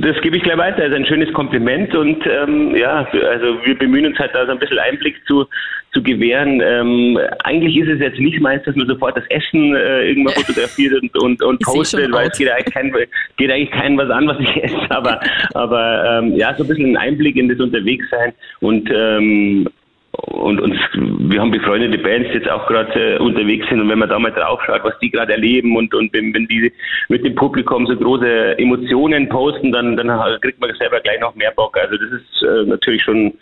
das 0.00 0.20
gebe 0.20 0.36
ich 0.36 0.42
gleich 0.42 0.58
weiter. 0.58 0.82
Das 0.82 0.90
ist 0.90 0.96
ein 0.96 1.06
schönes 1.06 1.32
Kompliment 1.32 1.94
und 1.94 2.24
ähm, 2.26 2.74
ja, 2.76 3.06
also 3.06 3.64
wir 3.64 3.78
bemühen 3.78 4.06
uns 4.06 4.18
halt 4.18 4.34
da 4.34 4.44
so 4.44 4.52
ein 4.52 4.58
bisschen 4.58 4.78
Einblick 4.78 5.16
zu, 5.26 5.46
zu 5.92 6.02
gewähren. 6.02 6.60
Ähm, 6.62 7.18
eigentlich 7.44 7.76
ist 7.76 7.88
es 7.88 8.00
jetzt 8.00 8.18
nicht 8.18 8.40
meins, 8.40 8.62
dass 8.64 8.76
man 8.76 8.86
sofort 8.86 9.16
das 9.16 9.24
Essen 9.30 9.74
äh, 9.74 10.08
irgendwann 10.08 10.34
fotografiert 10.44 11.00
und, 11.00 11.22
und, 11.22 11.42
und 11.42 11.60
postet, 11.60 12.12
weil 12.12 12.28
es 12.28 12.38
geht 12.38 12.50
eigentlich, 12.50 12.74
kein, 12.74 12.92
geht 13.36 13.50
eigentlich 13.50 13.70
keinem 13.70 13.96
was 13.96 14.10
an, 14.10 14.26
was 14.26 14.38
ich 14.40 14.56
esse. 14.62 14.90
Aber, 14.90 15.20
aber 15.54 16.20
ähm, 16.22 16.36
ja, 16.36 16.54
so 16.54 16.64
ein 16.64 16.68
bisschen 16.68 16.90
ein 16.90 16.96
Einblick 16.96 17.36
in 17.36 17.48
das 17.48 17.60
Unterwegssein 17.60 18.32
und 18.60 18.90
ähm, 18.94 19.68
und 20.14 20.60
uns, 20.60 20.76
wir 20.94 21.40
haben 21.40 21.50
befreundete 21.50 21.98
Bands 21.98 22.28
die 22.30 22.38
jetzt 22.38 22.48
auch 22.48 22.66
gerade 22.66 23.16
äh, 23.16 23.18
unterwegs 23.18 23.66
sind 23.68 23.80
und 23.80 23.88
wenn 23.88 23.98
man 23.98 24.08
da 24.08 24.18
mal 24.18 24.30
drauf 24.30 24.60
schaut, 24.64 24.84
was 24.84 24.98
die 25.00 25.10
gerade 25.10 25.32
erleben 25.32 25.76
und, 25.76 25.94
und 25.94 26.12
wenn, 26.12 26.32
wenn 26.34 26.46
die 26.46 26.72
mit 27.08 27.24
dem 27.24 27.34
Publikum 27.34 27.86
so 27.86 27.96
große 27.96 28.58
Emotionen 28.58 29.28
posten, 29.28 29.72
dann, 29.72 29.96
dann 29.96 30.08
kriegt 30.40 30.60
man 30.60 30.72
selber 30.78 31.00
gleich 31.00 31.20
noch 31.20 31.34
mehr 31.34 31.52
Bock. 31.52 31.76
Also 31.76 31.96
das 31.96 32.20
ist 32.20 32.42
äh, 32.42 32.68
natürlich 32.68 33.02
schon 33.02 33.34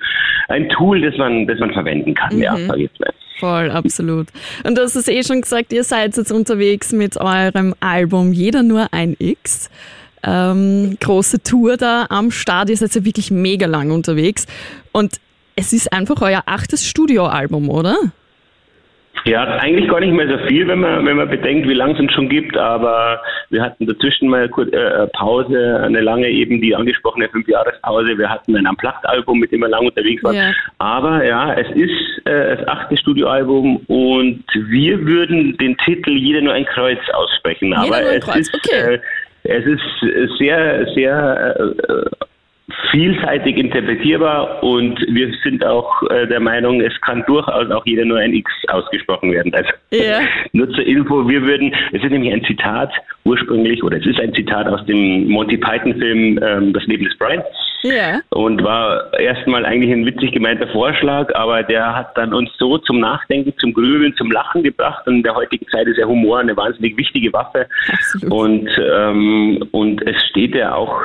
ein 0.49 0.69
Tool, 0.71 1.01
das 1.01 1.17
man, 1.19 1.47
das 1.47 1.59
man 1.59 1.73
verwenden 1.73 2.15
kann, 2.15 2.39
ja, 2.39 2.57
sag 2.57 2.77
ich 2.77 2.85
jetzt 2.85 3.01
mal. 3.01 3.13
Voll, 3.39 3.71
absolut. 3.71 4.29
Und 4.65 4.79
du 4.79 4.83
hast 4.83 4.95
es 4.95 5.09
eh 5.09 5.23
schon 5.25 5.41
gesagt, 5.41 5.73
ihr 5.73 5.83
seid 5.83 6.17
jetzt 6.17 6.31
unterwegs 6.31 6.93
mit 6.93 7.17
eurem 7.17 7.75
Album 7.81 8.33
Jeder 8.33 8.63
nur 8.63 8.87
ein 8.93 9.17
X. 9.19 9.69
Ähm, 10.25 10.97
große 11.01 11.43
Tour 11.43 11.77
da 11.77 12.07
am 12.09 12.31
Start. 12.31 12.71
Ihr 12.71 12.77
seid 12.77 12.95
ja 12.95 13.05
wirklich 13.05 13.33
mega 13.33 13.67
lang 13.67 13.91
unterwegs. 13.91 14.47
Und 14.93 15.19
es 15.57 15.73
ist 15.73 15.93
einfach 15.93 16.21
euer 16.23 16.43
achtes 16.47 16.87
Studioalbum, 16.87 17.69
oder? 17.69 17.97
Ja, 19.25 19.45
eigentlich 19.59 19.89
gar 19.89 20.01
nicht 20.01 20.13
mehr 20.13 20.27
so 20.27 20.39
viel, 20.47 20.67
wenn 20.67 20.81
man, 20.81 21.07
wenn 21.07 21.17
man 21.17 21.29
bedenkt, 21.29 21.69
wie 21.69 21.75
lange 21.75 21.95
es 21.95 22.01
uns 22.01 22.13
schon 22.13 22.29
gibt, 22.29 22.57
aber 22.57 23.23
wir 23.51 23.63
hatten 23.63 23.87
dazwischen 23.87 24.29
mal 24.29 24.49
kurz, 24.49 24.73
äh, 24.73 25.07
Pause, 25.09 25.81
eine 25.85 26.01
lange 26.01 26.29
eben 26.29 26.61
die 26.61 26.75
angesprochene 26.75 27.29
Fünfjahrespause. 27.29 28.19
Wir 28.19 28.29
hatten 28.29 28.57
ein 28.57 28.67
Unplugged-Album, 28.67 29.39
mit 29.39 29.53
dem 29.53 29.61
wir 29.61 29.69
lange 29.69 29.89
unterwegs 29.89 30.25
waren. 30.25 30.35
Ja. 30.35 30.53
Aber 30.79 31.25
ja, 31.25 31.55
es 31.55 31.69
ist 31.77 32.27
äh, 32.27 32.57
das 32.57 32.67
achte 32.67 32.97
Studioalbum 32.97 33.77
und 33.87 34.45
wir 34.55 35.07
würden 35.07 35.57
den 35.59 35.77
Titel 35.79 36.11
Jeder 36.11 36.41
nur 36.41 36.55
ein 36.55 36.67
Kreuz 36.67 36.99
aussprechen. 37.13 37.73
aber 37.75 38.01
nur 38.01 38.11
ein 38.11 38.19
es 38.19 38.25
Kreuz, 38.25 38.39
ist 38.39 38.55
okay. 38.55 38.95
äh, 38.95 39.01
es 39.45 39.67
ist 39.67 40.39
sehr, 40.39 40.87
sehr 40.95 41.57
äh, 41.59 41.93
äh, 41.93 42.11
vielseitig 42.91 43.57
interpretierbar 43.57 44.63
und 44.63 44.99
wir 45.09 45.33
sind 45.43 45.65
auch 45.65 46.03
äh, 46.11 46.27
der 46.27 46.41
Meinung, 46.41 46.81
es 46.81 46.99
kann 47.01 47.25
durchaus 47.27 47.71
auch 47.71 47.85
jeder 47.87 48.05
nur 48.05 48.19
ein 48.19 48.33
X 48.35 48.51
ausgesprochen 48.69 49.33
werden. 49.33 49.53
Also 49.55 49.71
Ja. 49.91 50.21
nur 50.53 50.71
zur 50.71 50.85
Info, 50.85 51.29
wir 51.29 51.43
würden, 51.43 51.75
es 51.93 52.03
ist 52.03 52.11
nämlich 52.11 52.33
ein 52.33 52.45
Zitat 52.45 52.93
ursprünglich, 53.25 53.83
oder 53.83 53.99
es 53.99 54.07
ist 54.07 54.21
ein 54.21 54.35
Zitat 54.35 54.67
aus 54.67 54.85
dem 54.87 55.29
Monty 55.29 55.57
Python-Film 55.57 56.39
ähm, 56.43 56.73
Das 56.73 56.85
Leben 56.87 57.05
des 57.05 57.17
Brian 57.19 57.43
Ja. 57.83 58.21
und 58.31 58.63
war 58.63 59.13
erstmal 59.19 59.65
eigentlich 59.65 59.93
ein 59.93 60.05
witzig 60.05 60.33
gemeinter 60.33 60.67
Vorschlag, 60.69 61.35
aber 61.35 61.63
der 61.63 61.95
hat 61.95 62.17
dann 62.17 62.35
uns 62.35 62.51
so 62.59 62.79
zum 62.79 63.01
Nachdenken, 63.01 63.53
zum 63.59 63.73
Grübeln, 63.73 64.15
zum 64.17 64.31
Lachen 64.31 64.63
gebracht 64.63 65.07
und 65.07 65.17
in 65.17 65.23
der 65.23 65.35
heutigen 65.35 65.67
Zeit 65.69 65.87
ist 65.87 65.99
ja 65.99 66.07
Humor 66.07 66.41
eine 66.41 66.57
wahnsinnig 66.57 66.97
wichtige 66.97 67.33
Waffe 67.33 67.67
Absolut. 67.93 68.33
und, 68.33 68.69
ähm, 68.95 69.69
und 69.73 70.07
es 70.07 70.17
steht 70.31 70.55
ja 70.55 70.75
auch 70.75 71.03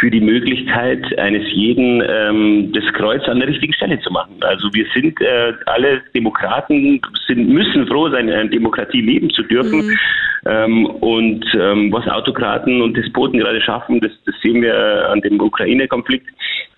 für 0.00 0.10
die 0.10 0.20
Möglichkeit 0.20 1.18
eines 1.18 1.44
jeden, 1.52 2.02
ähm, 2.08 2.72
das 2.72 2.84
Kreuz 2.94 3.22
an 3.28 3.38
der 3.38 3.48
richtigen 3.48 3.74
Stelle 3.74 4.00
zu 4.00 4.10
machen. 4.10 4.34
Also 4.40 4.72
wir 4.72 4.86
sind 4.94 5.20
äh, 5.20 5.52
alle 5.66 6.00
Demokraten, 6.14 7.00
sind, 7.26 7.48
müssen 7.48 7.86
froh 7.86 8.08
sein, 8.08 8.28
in 8.28 8.50
Demokratie 8.50 9.02
leben 9.02 9.30
zu 9.30 9.42
dürfen. 9.42 9.86
Mhm. 9.86 9.98
Ähm, 10.46 10.86
und 10.86 11.44
ähm, 11.54 11.92
was 11.92 12.08
Autokraten 12.08 12.80
und 12.80 12.96
Despoten 12.96 13.38
gerade 13.38 13.60
schaffen, 13.60 14.00
das, 14.00 14.12
das 14.24 14.34
sehen 14.42 14.62
wir 14.62 15.10
an 15.10 15.20
dem 15.20 15.38
Ukraine-Konflikt. 15.38 16.28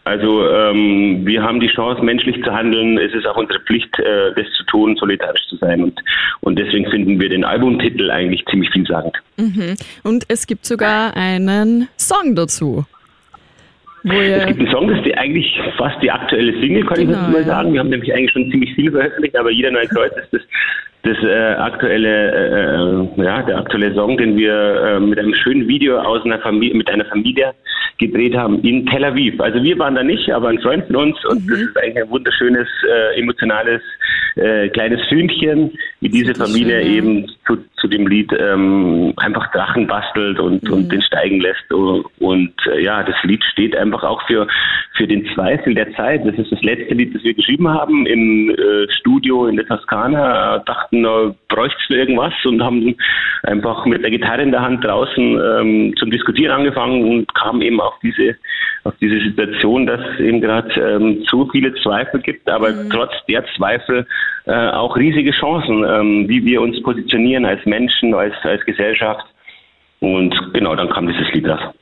Also 0.04 0.48
ähm, 0.48 1.24
wir 1.24 1.44
haben 1.44 1.60
die 1.60 1.68
Chance, 1.68 2.02
menschlich 2.02 2.42
zu 2.42 2.52
handeln. 2.52 2.98
Es 2.98 3.14
ist 3.14 3.24
auch 3.24 3.36
unsere 3.36 3.60
Pflicht, 3.60 3.96
äh, 4.00 4.34
das 4.34 4.52
zu 4.54 4.64
tun, 4.64 4.96
solidarisch 4.96 5.46
zu 5.48 5.56
sein. 5.58 5.84
Und, 5.84 6.00
und 6.40 6.58
deswegen 6.58 6.90
finden 6.90 7.20
wir 7.20 7.28
den 7.28 7.44
Albumtitel 7.44 8.10
eigentlich 8.10 8.44
ziemlich 8.46 8.70
vielsagend. 8.72 9.16
Mhm. 9.36 9.76
Und 10.02 10.24
es 10.26 10.48
gibt 10.48 10.66
sogar 10.66 11.16
einen 11.16 11.88
Song 11.96 12.34
dazu. 12.34 12.84
Es 14.04 14.46
gibt 14.46 14.60
einen 14.60 14.70
Song, 14.70 14.88
das 14.88 15.04
ist 15.04 15.16
eigentlich 15.16 15.60
fast 15.76 16.02
die 16.02 16.10
aktuelle 16.10 16.52
Single, 16.60 16.84
kann 16.84 16.98
genau, 16.98 17.28
ich 17.28 17.32
mal 17.32 17.44
sagen. 17.44 17.72
Wir 17.72 17.80
haben 17.80 17.90
nämlich 17.90 18.12
eigentlich 18.12 18.32
schon 18.32 18.50
ziemlich 18.50 18.74
viel 18.74 18.90
veröffentlicht, 18.90 19.36
aber 19.36 19.50
jeder 19.50 19.70
neue 19.70 19.86
Kreuz 19.88 20.12
ist 20.16 20.32
das 20.32 20.42
das 21.02 21.16
äh, 21.22 21.54
aktuelle, 21.54 23.08
äh, 23.16 23.22
ja, 23.22 23.42
der 23.42 23.58
aktuelle 23.58 23.92
Song, 23.94 24.16
den 24.16 24.36
wir 24.36 24.54
äh, 24.54 25.00
mit 25.00 25.18
einem 25.18 25.34
schönen 25.34 25.66
Video 25.66 25.98
aus 25.98 26.24
einer 26.24 26.38
Familie, 26.38 26.76
mit 26.76 26.90
einer 26.90 27.04
Familie 27.06 27.54
gedreht 27.98 28.36
haben 28.36 28.60
in 28.62 28.86
Tel 28.86 29.04
Aviv. 29.04 29.40
Also 29.40 29.62
wir 29.62 29.78
waren 29.78 29.94
da 29.94 30.02
nicht, 30.02 30.30
aber 30.30 30.48
ein 30.48 30.60
Freund 30.60 30.86
von 30.86 30.96
uns 30.96 31.24
und 31.26 31.44
mhm. 31.44 31.50
das 31.50 31.60
ist 31.60 31.76
eigentlich 31.76 32.04
ein 32.04 32.10
wunderschönes, 32.10 32.68
äh, 32.88 33.18
emotionales 33.20 33.82
äh, 34.36 34.68
kleines 34.70 35.00
Filmchen, 35.08 35.72
wie 36.00 36.08
diese 36.08 36.34
Familie 36.34 36.82
schön, 36.82 36.94
eben 36.94 37.28
zu, 37.46 37.58
zu 37.76 37.88
dem 37.88 38.06
Lied 38.06 38.32
ähm, 38.38 39.12
einfach 39.16 39.50
Drachen 39.52 39.86
bastelt 39.86 40.40
und, 40.40 40.62
mhm. 40.62 40.72
und 40.72 40.92
den 40.92 41.02
steigen 41.02 41.40
lässt. 41.40 41.70
Und, 41.72 42.06
und 42.18 42.52
äh, 42.66 42.82
ja, 42.82 43.02
das 43.02 43.16
Lied 43.24 43.44
steht 43.44 43.76
einfach 43.76 44.02
auch 44.02 44.22
für, 44.26 44.46
für 44.96 45.06
den 45.06 45.26
Zweifel 45.34 45.74
der 45.74 45.92
Zeit. 45.94 46.26
Das 46.26 46.34
ist 46.36 46.50
das 46.50 46.62
letzte 46.62 46.94
Lied, 46.94 47.14
das 47.14 47.22
wir 47.24 47.34
geschrieben 47.34 47.68
haben 47.68 48.06
im 48.06 48.50
äh, 48.50 48.90
Studio 48.90 49.46
in 49.46 49.56
der 49.56 49.66
Toskana. 49.66 50.58
Dachten, 50.60 50.91
äh, 50.92 51.32
bräuchte 51.48 51.78
es 51.88 51.96
irgendwas 51.96 52.34
und 52.44 52.62
haben 52.62 52.96
einfach 53.44 53.86
mit 53.86 54.02
der 54.02 54.10
Gitarre 54.10 54.42
in 54.42 54.52
der 54.52 54.62
Hand 54.62 54.84
draußen 54.84 55.40
ähm, 55.40 55.94
zum 55.98 56.10
Diskutieren 56.10 56.52
angefangen 56.52 57.04
und 57.04 57.34
kamen 57.34 57.62
eben 57.62 57.80
auf 57.80 57.94
diese 58.02 58.36
auf 58.84 58.94
diese 59.00 59.20
Situation, 59.20 59.86
dass 59.86 60.00
es 60.14 60.20
eben 60.20 60.40
gerade 60.40 60.68
ähm, 60.80 61.24
zu 61.26 61.48
viele 61.52 61.72
Zweifel 61.74 62.20
gibt, 62.20 62.48
aber 62.48 62.70
mhm. 62.70 62.90
trotz 62.90 63.12
der 63.28 63.44
Zweifel 63.56 64.06
äh, 64.46 64.70
auch 64.70 64.96
riesige 64.96 65.30
Chancen, 65.30 65.84
ähm, 65.84 66.28
wie 66.28 66.44
wir 66.44 66.60
uns 66.60 66.82
positionieren 66.82 67.44
als 67.44 67.64
Menschen, 67.64 68.12
als, 68.12 68.34
als 68.42 68.64
Gesellschaft. 68.64 69.24
Und 70.00 70.34
genau, 70.52 70.74
dann 70.74 70.90
kam 70.90 71.06
dieses 71.06 71.32
Lied 71.32 71.48
raus. 71.48 71.72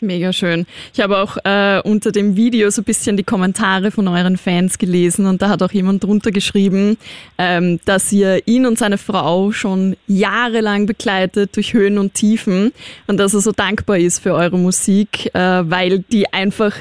Mega 0.00 0.32
schön. 0.32 0.64
Ich 0.94 1.00
habe 1.00 1.18
auch 1.18 1.38
äh, 1.42 1.80
unter 1.82 2.12
dem 2.12 2.36
Video 2.36 2.70
so 2.70 2.82
ein 2.82 2.84
bisschen 2.84 3.16
die 3.16 3.24
Kommentare 3.24 3.90
von 3.90 4.06
euren 4.06 4.36
Fans 4.36 4.78
gelesen 4.78 5.26
und 5.26 5.42
da 5.42 5.48
hat 5.48 5.60
auch 5.60 5.72
jemand 5.72 6.04
drunter 6.04 6.30
geschrieben, 6.30 6.96
ähm, 7.36 7.80
dass 7.84 8.12
ihr 8.12 8.46
ihn 8.46 8.64
und 8.64 8.78
seine 8.78 8.96
Frau 8.96 9.50
schon 9.50 9.96
jahrelang 10.06 10.86
begleitet 10.86 11.56
durch 11.56 11.72
Höhen 11.72 11.98
und 11.98 12.14
Tiefen 12.14 12.72
und 13.08 13.16
dass 13.16 13.34
er 13.34 13.40
so 13.40 13.50
dankbar 13.50 13.98
ist 13.98 14.20
für 14.20 14.34
eure 14.34 14.56
Musik, 14.56 15.34
äh, 15.34 15.40
weil 15.68 15.98
die 16.12 16.32
einfach 16.32 16.76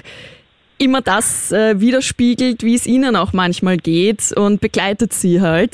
immer 0.78 1.02
das 1.02 1.52
äh, 1.52 1.80
widerspiegelt, 1.80 2.62
wie 2.62 2.76
es 2.76 2.86
ihnen 2.86 3.16
auch 3.16 3.34
manchmal 3.34 3.78
geht 3.78 4.32
und 4.32 4.62
begleitet 4.62 5.12
sie 5.14 5.42
halt. 5.42 5.74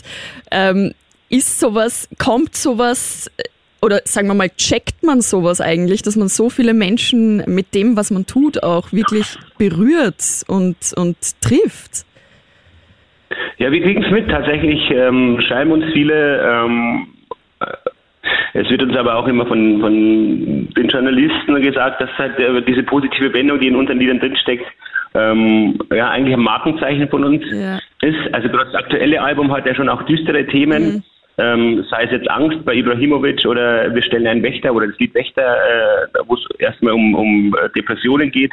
Ähm, 0.50 0.94
ist 1.28 1.60
sowas, 1.60 2.08
kommt 2.20 2.56
sowas 2.56 3.30
oder 3.84 4.00
sagen 4.06 4.28
wir 4.28 4.34
mal, 4.34 4.50
checkt 4.50 5.04
man 5.04 5.20
sowas 5.22 5.60
eigentlich, 5.60 6.02
dass 6.02 6.16
man 6.16 6.30
so 6.30 6.50
viele 6.50 6.74
Menschen 6.74 7.44
mit 7.48 7.76
dem, 7.76 7.98
was 7.98 8.12
man 8.12 8.26
tut, 8.26 8.64
auch 8.64 8.94
wirklich 8.94 9.38
berührt 9.58 10.44
und, 10.48 10.78
und 10.96 11.18
trifft? 11.42 12.06
Ja, 13.58 13.72
wir 13.72 13.82
kriegen 13.82 14.04
es 14.04 14.12
mit. 14.12 14.30
Tatsächlich 14.30 14.90
ähm, 14.90 15.42
schreiben 15.48 15.72
uns 15.72 15.86
viele. 15.92 16.42
Ähm, 16.42 17.08
äh, 17.60 17.66
es 18.54 18.70
wird 18.70 18.84
uns 18.84 18.96
aber 18.96 19.16
auch 19.16 19.28
immer 19.28 19.46
von, 19.46 19.82
von 19.82 19.94
den 20.70 20.88
Journalisten 20.88 21.62
gesagt, 21.62 22.02
dass 22.02 22.10
halt 22.18 22.40
äh, 22.40 22.62
diese 22.62 22.84
positive 22.84 23.34
Wendung, 23.34 23.60
die 23.60 23.68
in 23.68 23.76
unseren 23.76 24.00
Liedern 24.00 24.20
drinsteckt, 24.20 24.66
ähm, 25.16 25.78
ja, 25.94 26.10
eigentlich 26.10 26.36
ein 26.36 26.44
Markenzeichen 26.44 27.10
von 27.10 27.24
uns 27.26 27.44
ja. 27.52 27.80
ist. 28.02 28.34
Also 28.34 28.48
das 28.48 28.74
aktuelle 28.76 29.22
Album 29.22 29.52
hat 29.52 29.66
ja 29.66 29.76
schon 29.76 29.90
auch 29.90 30.04
düstere 30.04 30.48
Themen. 30.48 30.84
Mhm 30.84 31.04
ähm, 31.38 31.86
sei 31.90 32.04
es 32.04 32.12
jetzt 32.12 32.30
Angst 32.30 32.64
bei 32.64 32.76
Ibrahimovic 32.76 33.46
oder 33.46 33.94
wir 33.94 34.04
stellen 34.04 34.28
einen 34.28 34.44
Wächter 34.44 34.74
oder 34.74 34.88
das 34.88 35.00
Lied 35.00 35.14
Wächter, 35.16 35.42
äh, 35.42 36.20
wo 36.28 36.36
es 36.36 36.46
erstmal 36.60 36.94
um, 36.94 37.16
um 37.16 37.56
äh, 37.56 37.70
Depressionen 37.70 38.32
geht. 38.32 38.52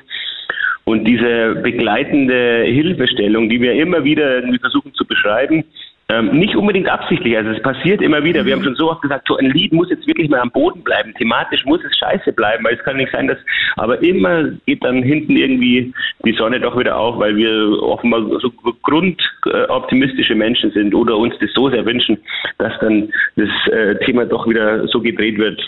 Und 0.85 1.05
diese 1.05 1.57
begleitende 1.57 2.65
Hilfestellung, 2.65 3.49
die 3.49 3.61
wir 3.61 3.75
immer 3.75 4.03
wieder 4.03 4.37
irgendwie 4.37 4.59
versuchen 4.59 4.95
zu 4.95 5.05
beschreiben, 5.05 5.65
ähm, 6.11 6.39
nicht 6.39 6.57
unbedingt 6.57 6.89
absichtlich, 6.89 7.37
also 7.37 7.51
es 7.51 7.63
passiert 7.63 8.03
immer 8.03 8.25
wieder. 8.25 8.45
Wir 8.45 8.55
haben 8.55 8.65
schon 8.65 8.75
so 8.75 8.91
oft 8.91 9.03
gesagt, 9.03 9.29
so 9.29 9.37
ein 9.37 9.51
Lied 9.51 9.73
muss 9.73 9.91
jetzt 9.91 10.07
wirklich 10.09 10.29
mal 10.29 10.41
am 10.41 10.51
Boden 10.51 10.83
bleiben. 10.83 11.15
Thematisch 11.15 11.65
muss 11.65 11.81
es 11.85 11.97
scheiße 11.97 12.33
bleiben, 12.33 12.65
weil 12.65 12.75
es 12.75 12.83
kann 12.83 12.97
nicht 12.97 13.13
sein, 13.13 13.29
dass, 13.29 13.39
aber 13.77 14.03
immer 14.03 14.51
geht 14.67 14.83
dann 14.83 15.05
hinten 15.05 15.37
irgendwie 15.37 15.95
die 16.25 16.33
Sonne 16.33 16.59
doch 16.59 16.77
wieder 16.77 16.97
auf, 16.97 17.19
weil 17.19 17.37
wir 17.37 17.81
offenbar 17.83 18.23
so 18.41 18.51
grundoptimistische 18.83 20.35
Menschen 20.35 20.73
sind 20.73 20.95
oder 20.95 21.17
uns 21.17 21.35
das 21.41 21.53
so 21.55 21.71
sehr 21.71 21.87
wünschen, 21.87 22.19
dass 22.59 22.73
dann 22.81 23.13
das 23.37 23.49
äh, 23.73 23.95
Thema 24.05 24.27
doch 24.27 24.49
wieder 24.49 24.89
so 24.89 25.01
gedreht 25.01 25.39
wird, 25.39 25.61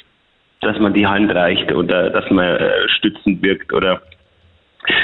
dass 0.60 0.78
man 0.80 0.92
die 0.92 1.06
Hand 1.06 1.32
reicht 1.32 1.70
oder 1.70 2.10
dass 2.10 2.28
man 2.30 2.56
äh, 2.56 2.88
stützend 2.88 3.42
wirkt 3.42 3.72
oder 3.72 4.02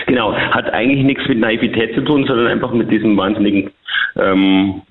Genau, 0.06 0.34
hat 0.34 0.72
eigentlich 0.72 1.04
nichts 1.04 1.28
mit 1.28 1.38
Naivität 1.38 1.94
zu 1.94 2.00
tun, 2.02 2.24
sondern 2.26 2.48
einfach 2.48 2.72
mit 2.72 2.90
diesem 2.90 3.16
wahnsinnigen 3.16 3.70
ähm, 4.16 4.82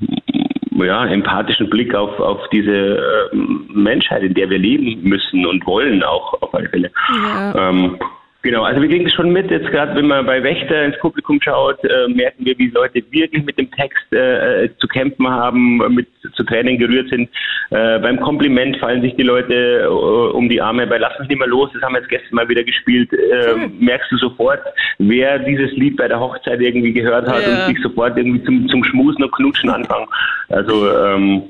ja, 0.86 1.06
empathischen 1.08 1.70
Blick 1.70 1.94
auf, 1.96 2.20
auf 2.20 2.40
diese 2.52 2.98
äh, 3.32 3.36
Menschheit, 3.74 4.24
in 4.24 4.34
der 4.34 4.50
wir 4.50 4.60
leben 4.60 5.02
müssen 5.04 5.46
und 5.46 5.66
wollen 5.66 6.04
auch 6.04 6.42
auf 6.42 6.54
alle 6.54 6.70
Fälle. 6.70 6.92
Ja. 7.10 7.70
Ähm, 7.70 7.98
Genau, 8.44 8.64
also 8.64 8.82
wir 8.82 8.88
kriegen 8.88 9.08
es 9.08 9.14
schon 9.14 9.32
mit, 9.32 9.50
jetzt 9.50 9.70
gerade 9.72 9.96
wenn 9.96 10.08
man 10.08 10.26
bei 10.26 10.42
Wächter 10.44 10.86
ins 10.86 10.98
Publikum 11.00 11.42
schaut, 11.42 11.84
äh, 11.84 12.08
merken 12.08 12.46
wir, 12.46 12.58
wie 12.60 12.68
Leute 12.68 13.04
wirklich 13.10 13.44
mit 13.44 13.58
dem 13.58 13.70
Text 13.72 14.06
äh, 14.14 14.66
äh 14.66 14.70
zu 14.78 14.88
kämpfen 14.88 15.28
haben, 15.28 15.78
mit 15.94 16.08
zu 16.36 16.44
Tränen 16.44 16.78
gerührt 16.78 17.10
sind. 17.10 17.30
Äh, 17.72 18.00
beim 18.00 18.20
Kompliment 18.20 18.78
fallen 18.78 19.02
sich 19.02 19.16
die 19.16 19.24
Leute 19.24 19.82
äh, 19.82 19.88
um 19.88 20.48
die 20.50 20.62
Arme, 20.62 20.86
bei 20.86 20.98
Lass 20.98 21.18
mich 21.20 21.30
nicht 21.30 21.40
mehr 21.40 21.48
los, 21.48 21.72
das 21.74 21.82
haben 21.82 21.94
wir 21.94 22.02
jetzt 22.02 22.10
gestern 22.10 22.36
mal 22.36 22.48
wieder 22.48 22.64
gespielt, 22.64 23.12
mhm. 23.12 23.74
merkst 23.80 24.12
du 24.12 24.18
sofort, 24.18 24.62
wer 25.00 25.40
dieses 25.40 25.72
Lied 25.72 25.98
bei 25.98 26.08
der 26.08 26.20
Hochzeit 26.20 26.62
irgendwie 26.62 26.94
gehört 26.94 27.28
hat 27.28 27.42
ja. 27.42 27.50
und 27.50 27.74
sich 27.74 27.82
sofort 27.82 28.18
irgendwie 28.18 28.44
zum, 28.44 28.70
zum 28.70 28.84
Schmusen 28.84 29.24
und 29.24 29.34
Knutschen 29.34 29.70
anfangen. 29.70 30.08
Also 30.50 30.96
ähm, 30.96 31.44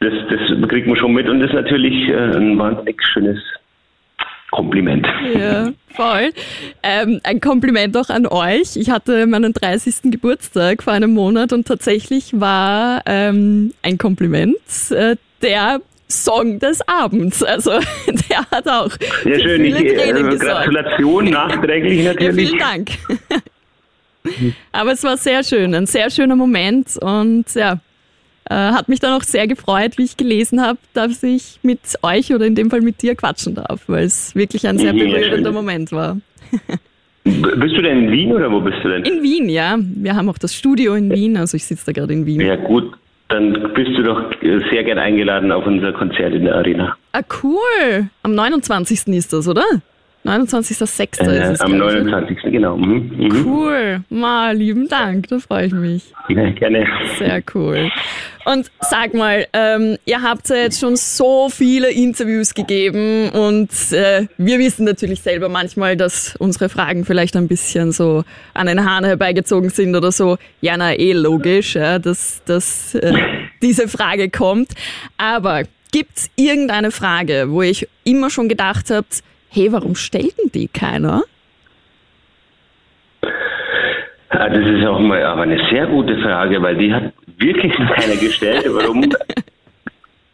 das, 0.00 0.12
das 0.30 0.68
kriegt 0.68 0.86
man 0.86 0.96
schon 0.96 1.12
mit 1.12 1.28
und 1.28 1.40
das 1.40 1.50
ist 1.50 1.54
natürlich 1.54 2.08
ein 2.12 2.58
wahnsinnig 2.58 3.00
schönes 3.12 3.38
Kompliment. 4.58 5.06
Ja, 5.38 5.70
voll. 5.94 6.32
Ähm, 6.82 7.20
ein 7.22 7.40
Kompliment 7.40 7.96
auch 7.96 8.08
an 8.08 8.26
euch. 8.26 8.74
Ich 8.74 8.90
hatte 8.90 9.24
meinen 9.28 9.52
30. 9.52 10.10
Geburtstag 10.10 10.82
vor 10.82 10.92
einem 10.94 11.12
Monat 11.12 11.52
und 11.52 11.68
tatsächlich 11.68 12.40
war 12.40 13.02
ähm, 13.06 13.72
ein 13.82 13.98
Kompliment 13.98 14.56
äh, 14.90 15.14
der 15.42 15.80
Song 16.08 16.58
des 16.58 16.80
Abends. 16.88 17.44
Also 17.44 17.70
der 18.30 18.50
hat 18.50 18.66
auch 18.66 18.90
Sehr 19.22 19.38
schön. 19.38 19.62
viele 19.62 19.80
ich, 19.80 19.96
Tränen 19.96 20.32
äh, 20.32 20.36
Gratulation 20.36 21.24
nachträglich 21.26 22.04
natürlich. 22.04 22.50
Ja, 22.50 22.56
vielen 22.56 22.58
Dank. 22.58 22.90
Aber 24.72 24.90
es 24.90 25.04
war 25.04 25.16
sehr 25.16 25.44
schön, 25.44 25.72
ein 25.72 25.86
sehr 25.86 26.10
schöner 26.10 26.34
Moment 26.34 26.96
und 27.00 27.44
ja, 27.54 27.78
äh, 28.48 28.54
hat 28.54 28.88
mich 28.88 29.00
dann 29.00 29.12
auch 29.12 29.22
sehr 29.22 29.46
gefreut, 29.46 29.98
wie 29.98 30.04
ich 30.04 30.16
gelesen 30.16 30.60
habe, 30.60 30.78
dass 30.94 31.22
ich 31.22 31.58
mit 31.62 31.80
euch 32.02 32.34
oder 32.34 32.46
in 32.46 32.54
dem 32.54 32.70
Fall 32.70 32.80
mit 32.80 33.02
dir 33.02 33.14
quatschen 33.14 33.54
darf, 33.54 33.82
weil 33.86 34.04
es 34.04 34.34
wirklich 34.34 34.66
ein 34.66 34.78
sehr 34.78 34.92
berührender 34.92 35.52
Moment 35.52 35.92
war. 35.92 36.16
Bist 37.24 37.76
du 37.76 37.82
denn 37.82 38.04
in 38.04 38.12
Wien 38.12 38.32
oder 38.32 38.50
wo 38.50 38.60
bist 38.60 38.78
du 38.82 38.88
denn? 38.88 39.04
In 39.04 39.22
Wien, 39.22 39.50
ja. 39.50 39.76
Wir 39.78 40.16
haben 40.16 40.30
auch 40.30 40.38
das 40.38 40.54
Studio 40.54 40.94
in 40.94 41.10
Wien, 41.10 41.36
also 41.36 41.56
ich 41.56 41.64
sitze 41.64 41.86
da 41.86 41.92
gerade 41.92 42.14
in 42.14 42.24
Wien. 42.24 42.40
Ja 42.40 42.56
gut, 42.56 42.94
dann 43.28 43.52
bist 43.74 43.90
du 43.96 44.02
doch 44.02 44.30
sehr 44.70 44.84
gern 44.84 44.98
eingeladen 44.98 45.52
auf 45.52 45.66
unser 45.66 45.92
Konzert 45.92 46.32
in 46.32 46.44
der 46.44 46.54
Arena. 46.54 46.96
Ah 47.12 47.22
cool, 47.42 48.08
am 48.22 48.34
29. 48.34 49.08
ist 49.08 49.32
das, 49.34 49.46
oder? 49.46 49.64
29.06. 50.28 51.20
Äh, 51.20 51.42
ist 51.42 51.48
es. 51.54 51.60
Am 51.60 51.76
29. 51.76 52.38
genau. 52.52 52.76
Mhm. 52.76 53.10
Mhm. 53.16 53.46
Cool. 53.46 54.00
Mal, 54.10 54.56
lieben 54.56 54.88
Dank, 54.88 55.28
da 55.28 55.38
freue 55.38 55.66
ich 55.66 55.72
mich. 55.72 56.12
Ja, 56.28 56.50
gerne. 56.50 56.86
Sehr 57.18 57.42
cool. 57.54 57.90
Und 58.44 58.70
sag 58.80 59.12
mal, 59.14 59.46
ähm, 59.52 59.98
ihr 60.06 60.22
habt 60.22 60.48
ja 60.48 60.56
jetzt 60.56 60.80
schon 60.80 60.96
so 60.96 61.48
viele 61.50 61.90
Interviews 61.90 62.54
gegeben 62.54 63.28
und 63.30 63.70
äh, 63.92 64.26
wir 64.38 64.58
wissen 64.58 64.86
natürlich 64.86 65.20
selber 65.20 65.48
manchmal, 65.48 65.96
dass 65.96 66.34
unsere 66.36 66.68
Fragen 66.70 67.04
vielleicht 67.04 67.36
ein 67.36 67.46
bisschen 67.46 67.92
so 67.92 68.24
an 68.54 68.66
den 68.66 68.84
Haaren 68.88 69.04
herbeigezogen 69.04 69.68
sind 69.68 69.94
oder 69.94 70.12
so. 70.12 70.38
Ja, 70.62 70.76
na, 70.78 70.94
eh 70.94 71.12
logisch, 71.12 71.74
ja, 71.74 71.98
dass, 71.98 72.42
dass 72.46 72.94
äh, 72.94 73.12
diese 73.62 73.86
Frage 73.86 74.30
kommt. 74.30 74.70
Aber 75.18 75.64
gibt's 75.92 76.30
irgendeine 76.36 76.90
Frage, 76.90 77.46
wo 77.48 77.62
ich 77.62 77.88
immer 78.04 78.30
schon 78.30 78.48
gedacht 78.48 78.90
habt, 78.90 79.22
hey, 79.50 79.72
warum 79.72 79.94
stellt 79.94 80.36
denn 80.38 80.50
die 80.52 80.68
keiner? 80.68 81.22
Ja, 84.32 84.48
das 84.48 84.66
ist 84.66 84.86
auch 84.86 85.00
mal 85.00 85.22
aber 85.22 85.42
eine 85.42 85.58
sehr 85.70 85.86
gute 85.86 86.18
Frage, 86.18 86.60
weil 86.62 86.76
die 86.76 86.92
hat 86.92 87.12
wirklich 87.38 87.76
noch 87.78 87.94
keiner 87.94 88.16
gestellt, 88.16 88.66
warum 88.68 89.10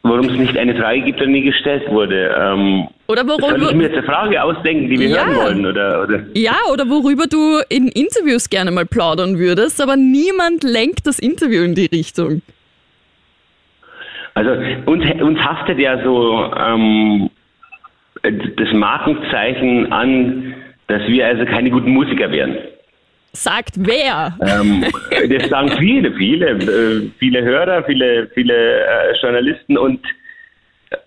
warum 0.04 0.28
es 0.28 0.36
nicht 0.36 0.56
eine 0.56 0.76
Frage 0.76 1.00
gibt, 1.00 1.20
die 1.20 1.26
nie 1.26 1.42
gestellt 1.42 1.90
wurde. 1.90 2.34
Ähm, 2.38 2.88
oder 3.06 3.26
warum, 3.26 3.58
soll 3.58 3.70
ich 3.70 3.74
mir 3.74 3.84
jetzt 3.84 3.96
eine 3.96 4.06
Frage 4.06 4.42
ausdenken, 4.42 4.88
die 4.88 4.98
wir 4.98 5.08
ja. 5.08 5.24
hören 5.24 5.36
wollen? 5.36 5.66
Oder, 5.66 6.02
oder? 6.02 6.20
Ja, 6.34 6.56
oder 6.70 6.88
worüber 6.88 7.26
du 7.26 7.60
in 7.70 7.88
Interviews 7.88 8.50
gerne 8.50 8.70
mal 8.70 8.84
plaudern 8.84 9.38
würdest, 9.38 9.80
aber 9.80 9.96
niemand 9.96 10.62
lenkt 10.62 11.06
das 11.06 11.18
Interview 11.18 11.62
in 11.64 11.74
die 11.74 11.86
Richtung. 11.86 12.42
Also 14.34 14.50
uns, 14.86 15.04
uns 15.22 15.38
haftet 15.38 15.78
ja 15.78 16.02
so 16.04 16.52
ähm, 16.54 17.30
das 18.24 18.72
Markenzeichen 18.72 19.92
an, 19.92 20.54
dass 20.86 21.02
wir 21.06 21.26
also 21.26 21.44
keine 21.44 21.70
guten 21.70 21.90
Musiker 21.90 22.30
wären. 22.30 22.56
Sagt 23.32 23.72
wer? 23.76 24.36
Ähm, 24.40 24.84
das 25.28 25.48
sagen 25.48 25.70
viele, 25.78 26.12
viele, 26.12 26.50
äh, 26.50 27.10
viele 27.18 27.42
Hörer, 27.42 27.82
viele, 27.84 28.28
viele 28.32 28.54
äh, 28.54 29.16
Journalisten 29.20 29.76
und 29.76 30.00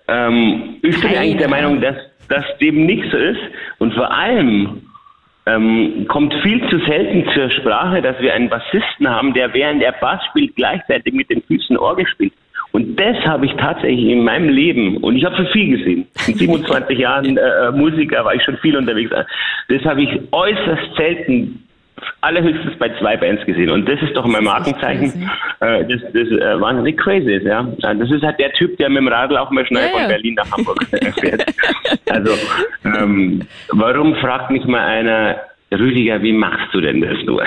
ähm, 0.10 0.76
ich 0.82 1.00
bin 1.00 1.16
eigentlich 1.16 1.38
der 1.38 1.50
Meinung, 1.50 1.80
dass 1.80 1.96
das 2.28 2.44
dem 2.60 2.86
nicht 2.86 3.10
so 3.12 3.18
ist 3.18 3.40
und 3.78 3.94
vor 3.94 4.12
allem 4.12 4.82
ähm, 5.46 6.06
kommt 6.10 6.34
viel 6.44 6.60
zu 6.70 6.80
selten 6.86 7.26
zur 7.34 7.50
Sprache, 7.50 8.02
dass 8.02 8.20
wir 8.20 8.34
einen 8.34 8.50
Bassisten 8.50 9.08
haben, 9.08 9.34
der 9.34 9.54
während 9.54 9.82
er 9.82 9.94
Bass 9.94 10.20
spielt 10.30 10.56
gleichzeitig 10.58 11.14
mit 11.14 11.30
den 11.30 11.42
Füßen 11.44 11.78
Orgel 11.78 12.06
spielt. 12.08 12.34
Und 12.72 13.00
das 13.00 13.16
habe 13.26 13.46
ich 13.46 13.54
tatsächlich 13.54 14.06
in 14.06 14.24
meinem 14.24 14.50
Leben, 14.50 14.98
und 14.98 15.16
ich 15.16 15.26
habe 15.26 15.36
schon 15.36 15.48
viel 15.48 15.78
gesehen, 15.78 16.08
in 16.28 16.34
27 16.38 16.98
Jahren 16.98 17.38
äh, 17.38 17.72
Musiker 17.72 18.24
war 18.26 18.36
ich 18.36 18.44
schon 18.44 18.58
viel 18.58 18.78
unterwegs, 18.78 19.12
das 19.70 19.82
habe 19.84 20.04
ich 20.04 20.10
äußerst 20.32 20.96
selten 20.96 21.64
allerhöchstens 22.22 22.78
bei 22.78 22.90
zwei 23.00 23.18
Bands 23.18 23.46
gesehen. 23.46 23.72
Und 23.72 23.88
das 23.88 24.00
ist 24.02 24.16
doch 24.16 24.26
mein 24.26 24.44
Markenzeichen, 24.44 25.30
äh, 25.60 25.84
das, 25.86 26.02
das 26.14 26.28
äh, 26.28 26.62
wahnsinnig 26.62 26.98
crazy 26.98 27.34
ist. 27.34 27.46
Ja? 27.46 27.64
Das 27.80 28.12
ist 28.12 28.24
halt 28.24 28.40
der 28.40 28.52
Typ, 28.54 28.78
der 28.78 28.90
mit 28.90 29.00
dem 29.00 29.08
Radl 29.08 29.38
auch 29.38 29.50
mal 29.52 29.66
schnell 29.66 29.86
ja, 29.86 29.90
von 29.90 30.02
ja. 30.02 30.08
Berlin 30.08 30.36
nach 30.36 30.52
Hamburg 30.52 30.84
fährt. 31.20 31.46
also, 32.10 32.34
ähm, 32.86 33.42
warum 33.70 34.16
fragt 34.16 34.52
mich 34.52 34.66
mal 34.66 34.86
einer, 34.86 35.38
Rüdiger, 35.72 36.22
wie 36.22 36.32
machst 36.32 36.74
du 36.74 36.80
denn 36.80 37.02
das 37.02 37.18
nur? 37.26 37.44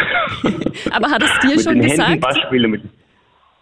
Aber 0.90 1.10
hat 1.10 1.22
es 1.22 1.38
dir 1.38 1.58
schon 1.70 1.80
gesagt? 1.80 2.22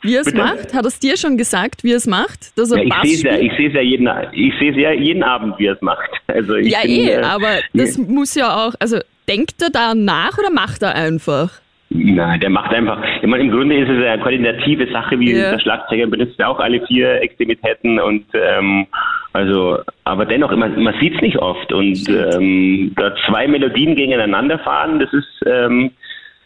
Wie 0.02 0.14
er 0.14 0.20
es 0.20 0.32
macht? 0.32 0.74
Hat 0.74 0.86
es 0.86 0.98
dir 1.00 1.16
schon 1.16 1.36
gesagt, 1.36 1.82
wie 1.82 1.92
er 1.92 1.96
es 1.96 2.06
macht? 2.06 2.56
Dass 2.56 2.70
er 2.70 2.84
ja, 2.84 3.02
ich 3.02 3.20
sehe 3.20 3.32
es 3.32 3.38
ja, 3.38 3.38
ich 3.38 3.52
sehe 3.56 3.70
ja 3.70 3.80
jeden, 3.80 4.08
ich 4.32 4.54
sehe 4.58 4.72
ja 4.72 4.92
jeden 4.92 5.22
Abend, 5.22 5.58
wie 5.58 5.66
er 5.66 5.74
es 5.74 5.82
macht. 5.82 6.10
Also 6.28 6.56
ja, 6.56 6.82
bin, 6.82 6.90
eh, 6.90 7.10
äh, 7.14 7.22
aber 7.22 7.60
das 7.74 7.98
muss 7.98 8.34
ja 8.34 8.66
auch, 8.66 8.74
also 8.78 8.98
denkt 9.28 9.60
er 9.60 9.70
da 9.70 9.94
nach 9.94 10.38
oder 10.38 10.50
macht 10.50 10.82
er 10.82 10.94
einfach? 10.94 11.50
Nein, 11.90 12.40
der 12.40 12.50
macht 12.50 12.72
einfach. 12.72 13.02
Ich 13.22 13.26
meine, 13.26 13.44
im 13.44 13.50
Grunde 13.50 13.76
ist 13.76 13.88
es 13.88 14.04
eine 14.04 14.20
koordinative 14.20 14.92
Sache, 14.92 15.18
wie 15.18 15.32
yeah. 15.32 15.52
der 15.52 15.58
Schlagzeuger 15.58 16.06
benutzt 16.06 16.38
ja 16.38 16.48
auch 16.48 16.60
alle 16.60 16.86
vier 16.86 17.22
Extremitäten 17.22 17.98
und 17.98 18.26
ähm, 18.34 18.86
also, 19.32 19.78
aber 20.04 20.26
dennoch, 20.26 20.54
man, 20.54 20.82
man 20.82 20.94
sieht 21.00 21.14
es 21.14 21.20
nicht 21.22 21.38
oft 21.38 21.72
und 21.72 21.98
ähm, 22.08 22.92
da 22.96 23.14
zwei 23.26 23.48
Melodien 23.48 23.96
gegeneinander 23.96 24.58
fahren, 24.58 25.00
das 25.00 25.12
ist 25.14 25.42
ähm, 25.46 25.90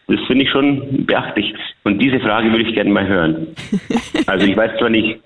das 0.09 0.21
finde 0.27 0.45
ich 0.45 0.51
schon 0.51 1.07
beachtlich. 1.07 1.55
Und 1.85 1.99
diese 1.99 2.21
Frage 2.21 2.51
würde 2.51 2.69
ich 2.69 2.75
gerne 2.75 2.91
mal 2.91 3.07
hören. 3.07 3.49
Also 4.27 4.47
ich 4.47 4.57
weiß 4.57 4.79
zwar 4.79 4.89
nicht, 4.89 5.19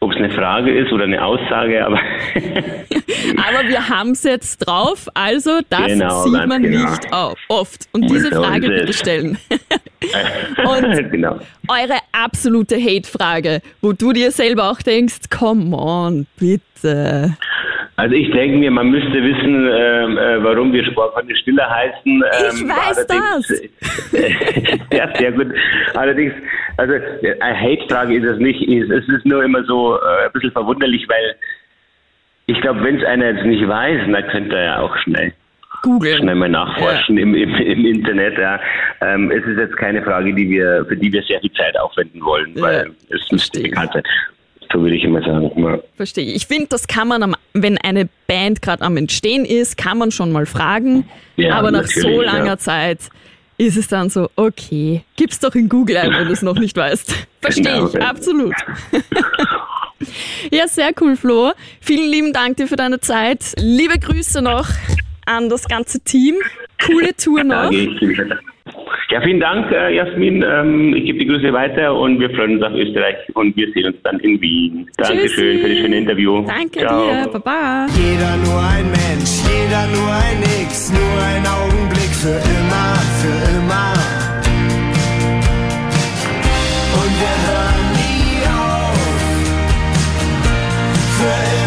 ob 0.00 0.12
es 0.12 0.16
eine 0.16 0.30
Frage 0.30 0.76
ist 0.76 0.90
oder 0.92 1.04
eine 1.04 1.22
Aussage, 1.22 1.84
aber. 1.84 1.98
aber 2.34 3.68
wir 3.68 3.88
haben 3.88 4.12
es 4.12 4.24
jetzt 4.24 4.58
drauf, 4.58 5.08
also 5.14 5.60
das 5.68 5.86
genau, 5.86 6.22
sieht 6.22 6.46
man 6.46 6.62
genau. 6.62 6.90
nicht 6.90 7.06
oft. 7.48 7.86
Und 7.92 8.10
diese 8.10 8.30
so 8.30 8.42
Frage 8.42 8.68
bitte 8.68 8.92
stellen. 8.94 9.38
Und 10.64 11.10
genau. 11.10 11.38
eure 11.68 11.98
absolute 12.12 12.76
Hate-Frage, 12.76 13.60
wo 13.82 13.92
du 13.92 14.12
dir 14.12 14.30
selber 14.30 14.70
auch 14.70 14.80
denkst, 14.80 15.28
come 15.28 15.76
on, 15.76 16.26
bitte. 16.38 17.36
Also 18.00 18.14
ich 18.14 18.30
denke 18.30 18.56
mir, 18.56 18.70
man 18.70 18.88
müsste 18.88 19.12
wissen, 19.12 19.68
ähm, 19.70 20.16
äh, 20.16 20.42
warum 20.42 20.72
wir 20.72 20.82
Sportfreunde 20.86 21.36
Stiller 21.36 21.68
heißen. 21.68 22.06
Ähm, 22.06 22.54
ich 22.54 22.66
weiß 22.66 23.06
das. 23.06 23.62
ja, 24.90 25.14
sehr 25.18 25.32
gut. 25.32 25.48
Allerdings, 25.92 26.32
also 26.78 26.94
eine 27.40 27.60
Hate-Frage 27.60 28.16
ist 28.16 28.24
es 28.24 28.38
nicht. 28.38 28.66
Es 28.66 29.06
ist 29.06 29.26
nur 29.26 29.44
immer 29.44 29.62
so 29.64 29.96
äh, 29.96 30.24
ein 30.24 30.32
bisschen 30.32 30.50
verwunderlich, 30.52 31.06
weil 31.10 31.36
ich 32.46 32.58
glaube, 32.62 32.82
wenn 32.84 32.96
es 32.96 33.04
einer 33.04 33.32
jetzt 33.32 33.44
nicht 33.44 33.68
weiß, 33.68 34.00
dann 34.10 34.28
könnte 34.28 34.56
er 34.56 34.64
ja 34.64 34.78
auch 34.80 34.96
schnell 35.04 35.34
Google. 35.82 36.16
Schnell 36.16 36.36
mal 36.36 36.48
nachforschen 36.48 37.18
ja. 37.18 37.22
im, 37.22 37.34
im, 37.34 37.54
im, 37.54 37.84
Internet. 37.84 38.38
Ja. 38.38 38.60
Ähm, 39.02 39.30
es 39.30 39.44
ist 39.44 39.58
jetzt 39.58 39.76
keine 39.76 40.02
Frage, 40.02 40.32
die 40.32 40.48
wir, 40.48 40.86
für 40.88 40.96
die 40.96 41.12
wir 41.12 41.22
sehr 41.24 41.40
viel 41.40 41.52
Zeit 41.52 41.78
aufwenden 41.78 42.22
wollen, 42.24 42.54
ja, 42.54 42.62
weil 42.62 42.90
es 43.10 43.30
müsste 43.30 43.62
bekannt 43.62 43.90
sein. 43.92 44.02
So 44.72 44.80
würde 44.80 44.96
ich 44.96 45.04
immer 45.04 45.20
sagen. 45.22 45.50
Ja. 45.56 45.78
Verstehe. 45.96 46.32
Ich 46.32 46.46
finde, 46.46 46.68
das 46.68 46.86
kann 46.86 47.08
man, 47.08 47.22
am, 47.22 47.36
wenn 47.52 47.76
eine 47.78 48.08
Band 48.26 48.62
gerade 48.62 48.82
am 48.82 48.96
Entstehen 48.96 49.44
ist, 49.44 49.76
kann 49.76 49.98
man 49.98 50.10
schon 50.10 50.30
mal 50.30 50.46
fragen. 50.46 51.08
Ja, 51.36 51.56
Aber 51.56 51.70
nach 51.70 51.86
so 51.86 52.20
langer 52.22 52.46
ja. 52.46 52.58
Zeit 52.58 53.00
ist 53.58 53.76
es 53.76 53.88
dann 53.88 54.08
so, 54.08 54.30
okay, 54.36 55.02
gib's 55.16 55.38
doch 55.38 55.54
in 55.54 55.68
Google 55.68 55.96
ein, 55.98 56.12
wenn 56.12 56.26
du 56.26 56.32
es 56.32 56.42
noch 56.42 56.58
nicht 56.58 56.76
weißt. 56.76 57.14
Verstehe 57.42 57.64
genau, 57.64 57.88
ich, 57.88 58.00
absolut. 58.00 58.54
ja, 60.50 60.66
sehr 60.66 60.92
cool, 61.00 61.16
Flo. 61.16 61.52
Vielen 61.80 62.10
lieben 62.10 62.32
Dank 62.32 62.56
dir 62.56 62.68
für 62.68 62.76
deine 62.76 63.00
Zeit. 63.00 63.54
Liebe 63.58 63.98
Grüße 63.98 64.40
noch 64.40 64.68
an 65.26 65.48
das 65.48 65.68
ganze 65.68 66.00
Team. 66.00 66.36
Coole 66.86 67.14
Tour 67.16 67.44
noch. 67.44 67.70
Ja, 69.10 69.20
vielen 69.20 69.40
Dank, 69.40 69.72
äh, 69.72 69.96
Jasmin. 69.96 70.44
Ähm, 70.48 70.94
ich 70.94 71.04
gebe 71.04 71.18
die 71.18 71.26
Grüße 71.26 71.52
weiter 71.52 71.92
und 71.98 72.20
wir 72.20 72.30
freuen 72.30 72.54
uns 72.54 72.62
auf 72.62 72.72
Österreich 72.74 73.16
und 73.34 73.56
wir 73.56 73.66
sehen 73.72 73.86
uns 73.86 73.96
dann 74.04 74.20
in 74.20 74.40
Wien. 74.40 74.88
Dankeschön 74.98 75.58
für 75.58 75.68
das 75.68 75.78
schöne 75.78 75.96
Interview. 75.98 76.44
Danke 76.46 76.78
Ciao. 76.78 77.02
dir, 77.02 77.28
Baba. 77.28 77.86
Jeder 77.90 78.36
nur 78.36 78.62
ein 78.62 78.86
Mensch, 78.86 79.42
jeder 79.50 79.86
nur 79.88 80.12
ein 80.14 80.38
Nix, 80.38 80.92
nur 80.92 81.22
ein 81.26 81.44
Augenblick 81.44 82.14
für 82.22 82.38
immer, 82.38 82.94
für 83.18 83.38
immer. 83.50 83.94
Und 86.94 87.12
wir 87.18 87.36
hören 87.50 87.86
nie 87.98 88.46
auf, 88.46 88.94
für 91.18 91.56
immer 91.56 91.59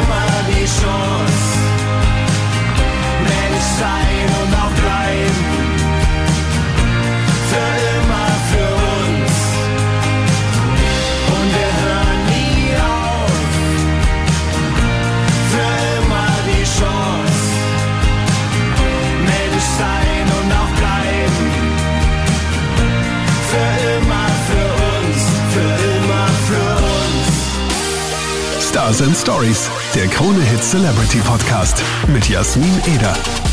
Stories, 29.12 29.70
der 29.96 30.08
Krone 30.08 30.42
Hit 30.42 30.64
Celebrity 30.64 31.20
Podcast 31.20 31.84
mit 32.08 32.30
Jasmin 32.30 32.80
Eder. 32.96 33.53